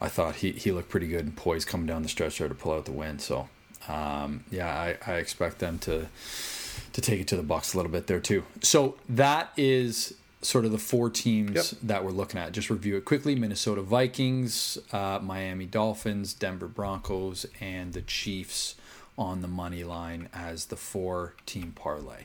I 0.00 0.08
thought 0.08 0.36
he, 0.36 0.52
he 0.52 0.70
looked 0.70 0.88
pretty 0.88 1.08
good 1.08 1.24
and 1.24 1.36
poised 1.36 1.66
coming 1.66 1.86
down 1.88 2.02
the 2.02 2.08
stretch 2.08 2.38
there 2.38 2.46
to 2.48 2.54
pull 2.54 2.72
out 2.72 2.84
the 2.84 2.92
win. 2.92 3.18
So 3.18 3.48
um, 3.88 4.44
yeah, 4.52 4.68
I, 4.68 4.96
I 5.04 5.14
expect 5.14 5.58
them 5.58 5.80
to 5.80 6.06
to 6.92 7.00
take 7.00 7.20
it 7.20 7.28
to 7.28 7.36
the 7.36 7.42
Bucs 7.42 7.74
a 7.74 7.76
little 7.76 7.92
bit 7.92 8.06
there 8.06 8.20
too. 8.20 8.44
So 8.62 8.96
that 9.08 9.52
is 9.56 10.14
sort 10.42 10.64
of 10.64 10.72
the 10.72 10.78
four 10.78 11.08
teams 11.08 11.54
Yep. 11.72 11.80
that 11.84 12.04
we're 12.04 12.10
looking 12.10 12.40
at. 12.40 12.52
Just 12.52 12.68
review 12.70 12.96
it 12.96 13.04
quickly: 13.04 13.34
Minnesota 13.36 13.80
Vikings, 13.82 14.78
uh, 14.92 15.18
Miami 15.22 15.66
Dolphins, 15.66 16.34
Denver 16.34 16.66
Broncos, 16.68 17.46
and 17.60 17.92
the 17.92 18.02
Chiefs 18.02 18.74
on 19.18 19.42
the 19.42 19.48
money 19.48 19.84
line 19.84 20.28
as 20.32 20.66
the 20.66 20.76
four 20.76 21.34
team 21.46 21.72
parlay. 21.74 22.24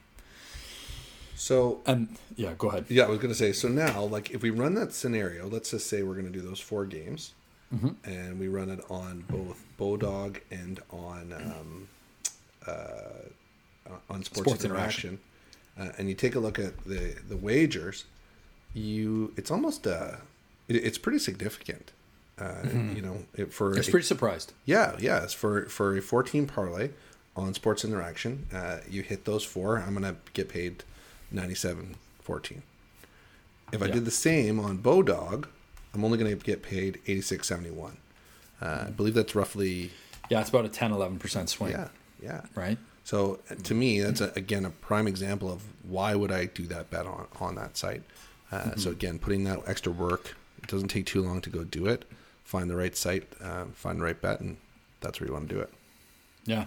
So 1.35 1.81
And 1.85 2.17
yeah, 2.35 2.53
go 2.57 2.69
ahead. 2.69 2.85
yeah, 2.89 3.03
I 3.03 3.09
was 3.09 3.19
going 3.19 3.29
to 3.31 3.37
say. 3.37 3.51
So 3.53 3.67
now, 3.67 4.01
like, 4.03 4.31
if 4.31 4.41
we 4.41 4.49
run 4.49 4.73
that 4.75 4.93
scenario, 4.93 5.47
let's 5.47 5.69
just 5.71 5.87
say 5.87 6.01
we're 6.01 6.13
going 6.15 6.25
to 6.25 6.31
do 6.31 6.41
those 6.41 6.59
four 6.59 6.85
games, 6.85 7.33
Mm-hmm. 7.75 8.09
and 8.09 8.39
we 8.39 8.47
run 8.47 8.69
it 8.69 8.79
on 8.89 9.25
both 9.29 9.61
Bodog 9.77 10.37
and 10.49 10.79
on 10.89 11.33
um, 11.33 11.87
uh, 12.65 13.27
on 14.09 14.23
Sports, 14.23 14.41
Sports 14.49 14.65
Interaction, 14.65 15.19
Uh, 15.79 15.91
and 15.97 16.09
you 16.09 16.15
take 16.15 16.35
a 16.35 16.39
look 16.39 16.57
at 16.59 16.73
the 16.85 17.15
the 17.29 17.37
wagers, 17.37 18.05
you 18.73 19.33
it's 19.37 19.51
almost 19.51 19.85
uh, 19.87 20.15
it, 20.67 20.75
it's 20.75 20.97
pretty 20.97 21.19
significant. 21.19 21.91
Uh, 22.39 22.63
You 22.95 23.01
know, 23.01 23.17
it, 23.35 23.51
for 23.53 23.69
Mm-hmm. 23.71 23.79
It's 23.79 23.89
pretty 23.89 24.05
surprised. 24.05 24.53
Yeah, 24.65 24.95
yeah. 24.99 25.23
It's 25.23 25.33
for 25.33 25.65
for 25.69 25.97
a 25.97 26.01
14 26.01 26.45
parlay 26.47 26.89
on 27.35 27.53
Sports 27.53 27.83
Interaction. 27.85 28.45
Uh, 28.53 28.77
you 28.89 29.01
hit 29.03 29.25
those 29.25 29.43
four, 29.43 29.79
I'm 29.79 29.93
gonna 29.93 30.15
get 30.33 30.47
paid 30.49 30.83
97.14. 31.33 32.61
If 33.73 33.81
I 33.81 33.85
Yeah. 33.87 33.93
did 33.93 34.05
the 34.05 34.11
same 34.11 34.59
on 34.59 34.77
Bodog, 34.79 35.45
I'm 35.93 36.03
only 36.05 36.17
gonna 36.17 36.35
get 36.35 36.61
paid 36.63 36.99
86.71. 37.05 37.97
Uh, 38.61 38.85
I 38.87 38.89
believe 38.91 39.13
that's 39.13 39.35
roughly 39.35 39.91
Yeah, 40.29 40.41
it's 40.41 40.49
about 40.49 40.65
a 40.65 40.69
10 40.69 40.91
11% 40.91 41.47
swing, 41.49 41.71
yeah, 41.71 41.89
yeah. 42.21 42.41
right? 42.55 42.77
So 43.07 43.39
to 43.63 43.73
me, 43.73 44.01
that's 44.01 44.19
a, 44.19 44.33
again 44.35 44.65
a 44.65 44.69
prime 44.69 45.07
example 45.07 45.49
of 45.49 45.63
why 45.87 46.13
would 46.13 46.29
I 46.29 46.47
do 46.47 46.67
that 46.67 46.91
bet 46.91 47.05
on 47.05 47.25
on 47.39 47.55
that 47.55 47.77
site. 47.77 48.03
Uh, 48.51 48.75
So 48.75 48.91
again, 48.91 49.17
putting 49.17 49.45
that 49.45 49.59
extra 49.65 49.93
work, 49.93 50.35
it 50.61 50.67
doesn't 50.67 50.89
take 50.89 51.05
too 51.05 51.21
long 51.21 51.39
to 51.39 51.49
go 51.49 51.63
do 51.63 51.87
it. 51.87 52.03
Find 52.43 52.69
the 52.69 52.75
right 52.75 52.97
site, 52.97 53.23
uh, 53.41 53.65
find 53.73 54.01
the 54.01 54.03
right 54.03 54.21
bet, 54.21 54.41
and 54.41 54.57
that's 54.99 55.21
where 55.21 55.27
you 55.27 55.33
want 55.33 55.47
to 55.47 55.55
do 55.55 55.61
it. 55.61 55.71
Yeah. 56.45 56.65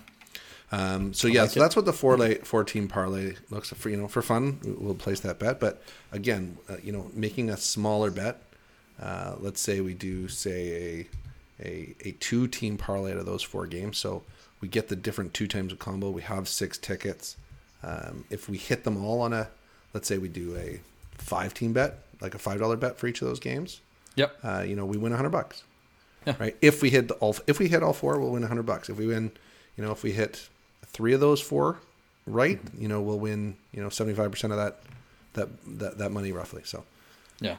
Um, 0.73 1.13
so 1.13 1.29
yeah, 1.29 1.43
like 1.43 1.51
so 1.51 1.61
it. 1.61 1.63
that's 1.63 1.77
what 1.77 1.85
the 1.85 1.93
four 1.93 2.17
late 2.17 2.47
four 2.47 2.65
team 2.65 2.89
parlay 2.89 3.35
looks 3.51 3.69
for. 3.69 3.91
You 3.91 3.99
know, 3.99 4.09
for 4.09 4.23
fun, 4.23 4.61
we'll 4.65 4.95
place 4.95 5.21
that 5.21 5.39
bet. 5.39 5.61
But 5.61 5.83
again, 6.11 6.57
uh, 6.71 6.77
you 6.83 6.93
know, 6.93 7.11
making 7.13 7.51
a 7.51 7.59
smaller 7.59 8.11
bet. 8.11 8.41
Uh, 8.99 9.35
let's 9.41 9.61
say 9.61 9.83
we 9.83 9.93
do 9.93 10.27
say 10.29 11.07
a 11.61 11.67
a, 11.69 11.95
a 12.09 12.13
two 12.13 12.49
team 12.49 12.79
parlay 12.79 13.13
out 13.13 13.19
of 13.19 13.27
those 13.27 13.43
four 13.43 13.67
games. 13.67 13.99
So 13.99 14.23
we 14.61 14.69
get 14.69 14.89
the 14.89 14.97
different 14.97 15.35
two 15.35 15.47
times 15.47 15.73
of 15.73 15.79
combo. 15.79 16.11
We 16.11 16.23
have 16.23 16.49
six 16.49 16.77
tickets. 16.79 17.37
Um, 17.83 18.25
if 18.31 18.49
we 18.49 18.59
hit 18.59 18.85
them 18.85 19.03
all 19.05 19.21
on 19.23 19.33
a, 19.33 19.49
let's 19.95 20.07
say 20.07 20.19
we 20.19 20.29
do 20.29 20.57
a 20.57 20.81
five 21.15 21.55
team 21.55 21.73
bet, 21.73 21.99
like 22.21 22.35
a 22.35 22.39
five 22.39 22.59
dollar 22.61 22.77
bet 22.77 22.99
for 22.99 23.07
each 23.07 23.23
of 23.23 23.29
those 23.29 23.41
games. 23.41 23.81
Yep. 24.17 24.37
Uh, 24.43 24.65
you 24.67 24.77
know, 24.77 24.85
we 24.85 24.97
win 24.99 25.13
a 25.13 25.17
hundred 25.17 25.31
bucks. 25.31 25.63
Yeah. 26.27 26.35
Right. 26.39 26.55
If 26.61 26.83
we 26.83 26.91
hit 26.91 27.09
the 27.09 27.15
all, 27.15 27.35
if 27.47 27.59
we 27.59 27.69
hit 27.69 27.83
all 27.83 27.95
four, 27.95 28.19
we'll 28.21 28.33
win 28.33 28.45
a 28.45 28.49
hundred 28.49 28.67
bucks. 28.67 28.91
If 28.91 28.99
we 28.99 29.07
win, 29.07 29.31
you 29.77 29.85
know, 29.85 29.93
if 29.93 30.03
we 30.03 30.13
hit 30.13 30.49
three 30.85 31.15
of 31.15 31.21
those 31.21 31.41
four, 31.41 31.79
right, 32.27 32.63
Mm-hmm. 32.63 32.83
you 32.83 32.89
know, 32.89 33.01
we'll 33.01 33.19
win, 33.19 33.57
you 33.73 33.83
know, 33.83 33.89
seventy 33.89 34.15
five 34.15 34.31
percent 34.31 34.53
of 34.53 34.59
that, 34.59 34.81
that, 35.33 35.79
that, 35.79 35.99
that 35.99 36.11
money 36.13 36.33
roughly. 36.33 36.63
So, 36.65 36.85
Yeah. 37.41 37.57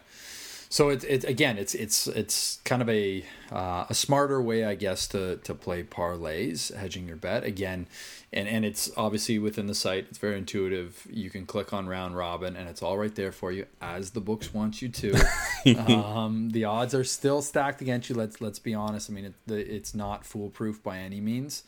So 0.72 0.88
it's 0.88 1.04
it, 1.04 1.26
again, 1.26 1.58
it's 1.58 1.76
it's 1.76 2.08
it's 2.08 2.62
kind 2.64 2.82
of 2.82 2.88
a 2.88 3.26
uh, 3.52 3.88
a 3.90 3.94
smarter 3.94 4.42
way, 4.42 4.64
I 4.64 4.76
guess, 4.76 5.06
to 5.10 5.36
to 5.36 5.54
play 5.54 5.84
parlays, 5.84 6.74
hedging 6.74 7.10
your 7.10 7.18
bet 7.18 7.44
again, 7.44 7.88
and 8.32 8.48
and 8.48 8.64
it's 8.64 8.90
obviously 8.96 9.38
within 9.38 9.68
the 9.68 9.76
site. 9.76 10.06
It's 10.08 10.18
very 10.18 10.38
intuitive. 10.38 11.06
You 11.12 11.30
can 11.30 11.46
click 11.46 11.74
on 11.74 11.88
round 11.88 12.16
robin, 12.16 12.56
and 12.56 12.70
it's 12.70 12.82
all 12.82 12.98
right 12.98 13.14
there 13.14 13.34
for 13.34 13.52
you, 13.52 13.66
as 13.82 14.12
the 14.12 14.22
books 14.22 14.54
want 14.54 14.82
you 14.82 14.88
to. 14.88 15.14
um, 15.90 16.52
the 16.52 16.64
odds 16.64 16.96
are 16.96 17.04
still 17.04 17.42
stacked 17.42 17.82
against 17.82 18.10
you. 18.10 18.16
Let's 18.16 18.40
let's 18.40 18.60
be 18.60 18.74
honest. 18.74 19.10
I 19.10 19.14
mean, 19.14 19.26
it, 19.26 19.34
the, 19.48 19.76
it's 19.76 19.94
not 19.94 20.26
foolproof 20.26 20.82
by 20.82 21.00
any 21.00 21.20
means. 21.20 21.64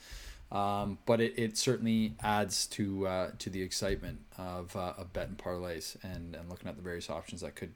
Um, 0.49 0.99
but 1.07 1.19
it, 1.19 1.33
it 1.35 1.57
certainly 1.57 2.13
adds 2.21 2.67
to 2.67 3.05
uh, 3.07 3.31
to 3.39 3.49
the 3.49 3.63
excitement 3.63 4.19
of, 4.37 4.75
uh, 4.77 4.93
of 4.97 5.11
betting 5.11 5.35
parlays 5.35 5.97
and, 6.03 6.35
and 6.35 6.47
looking 6.47 6.69
at 6.69 6.77
the 6.77 6.83
various 6.83 7.09
options 7.09 7.41
that 7.41 7.55
could 7.55 7.73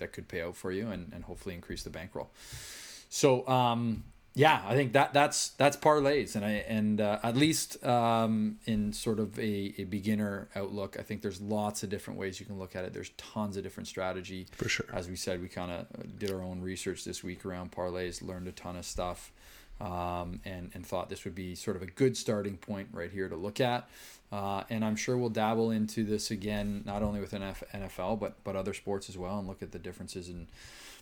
that 0.00 0.12
could 0.12 0.28
pay 0.28 0.42
out 0.42 0.56
for 0.56 0.72
you 0.72 0.88
and, 0.88 1.12
and 1.14 1.24
hopefully 1.24 1.54
increase 1.54 1.82
the 1.82 1.90
bankroll. 1.90 2.30
So 3.08 3.46
um, 3.48 4.04
yeah, 4.34 4.62
I 4.66 4.74
think 4.74 4.92
that 4.92 5.12
that's 5.12 5.50
that's 5.50 5.76
parlays 5.76 6.36
and 6.36 6.44
I 6.44 6.50
and 6.68 7.00
uh, 7.00 7.18
at 7.22 7.36
least 7.36 7.84
um, 7.84 8.58
in 8.64 8.92
sort 8.92 9.18
of 9.18 9.38
a, 9.38 9.74
a 9.78 9.84
beginner 9.84 10.48
outlook, 10.54 10.96
I 10.98 11.02
think 11.02 11.22
there's 11.22 11.40
lots 11.40 11.82
of 11.82 11.90
different 11.90 12.18
ways 12.18 12.38
you 12.38 12.46
can 12.46 12.58
look 12.58 12.76
at 12.76 12.84
it. 12.84 12.92
There's 12.92 13.10
tons 13.16 13.56
of 13.56 13.64
different 13.64 13.88
strategy. 13.88 14.46
For 14.52 14.68
sure. 14.68 14.86
As 14.92 15.08
we 15.08 15.16
said, 15.16 15.40
we 15.42 15.48
kind 15.48 15.72
of 15.72 16.18
did 16.18 16.30
our 16.30 16.42
own 16.42 16.60
research 16.60 17.04
this 17.04 17.24
week 17.24 17.44
around 17.44 17.72
parlays, 17.72 18.22
learned 18.22 18.46
a 18.46 18.52
ton 18.52 18.76
of 18.76 18.84
stuff 18.84 19.32
um, 19.80 20.40
and 20.44 20.70
and 20.74 20.86
thought 20.86 21.08
this 21.08 21.24
would 21.24 21.34
be 21.34 21.54
sort 21.54 21.76
of 21.76 21.82
a 21.82 21.86
good 21.86 22.16
starting 22.16 22.56
point 22.56 22.88
right 22.92 23.10
here 23.10 23.28
to 23.28 23.36
look 23.36 23.60
at. 23.60 23.88
Uh, 24.32 24.62
and 24.70 24.84
I'm 24.84 24.94
sure 24.94 25.16
we'll 25.16 25.28
dabble 25.28 25.72
into 25.72 26.04
this 26.04 26.30
again, 26.30 26.82
not 26.86 27.02
only 27.02 27.20
with 27.20 27.32
NF 27.32 27.62
NFL 27.74 28.20
but 28.20 28.36
but 28.44 28.56
other 28.56 28.74
sports 28.74 29.08
as 29.08 29.18
well, 29.18 29.38
and 29.38 29.48
look 29.48 29.62
at 29.62 29.72
the 29.72 29.78
differences 29.78 30.28
in 30.28 30.46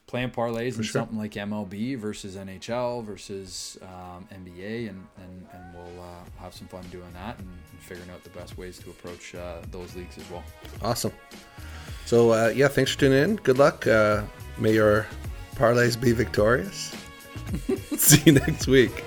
playing 0.09 0.31
parlays 0.31 0.77
and 0.77 0.85
sure. 0.85 1.01
something 1.01 1.19
like 1.19 1.33
MLB 1.33 1.97
versus 1.97 2.35
NHL 2.35 3.05
versus 3.05 3.79
um, 3.83 4.27
NBA, 4.33 4.89
and, 4.89 5.07
and, 5.19 5.47
and 5.53 5.75
we'll 5.75 6.03
uh, 6.03 6.43
have 6.43 6.55
some 6.55 6.67
fun 6.67 6.83
doing 6.91 7.13
that 7.13 7.39
and, 7.39 7.47
and, 7.49 7.81
figuring 7.81 8.11
out 8.11 8.25
the 8.25 8.31
best 8.31 8.59
ways 8.59 8.79
to 8.79 8.91
approach 8.91 9.35
uh, 9.35 9.59
those 9.71 9.95
leagues 9.95 10.19
as 10.19 10.29
well. 10.31 10.43
Awesome. 10.83 11.13
So, 12.07 12.31
uh, 12.33 12.53
yeah, 12.57 12.69
thanks 12.69 12.93
for 12.93 13.01
tuning 13.01 13.23
in. 13.23 13.37
Good 13.37 13.59
luck. 13.59 13.87
Uh, 13.87 14.23
may 14.59 14.73
your 14.73 15.07
parlays 15.57 16.01
be 16.01 16.13
victorious. 16.13 16.95
See 17.97 18.23
you 18.27 18.33
next 18.33 18.67
week. 18.67 19.05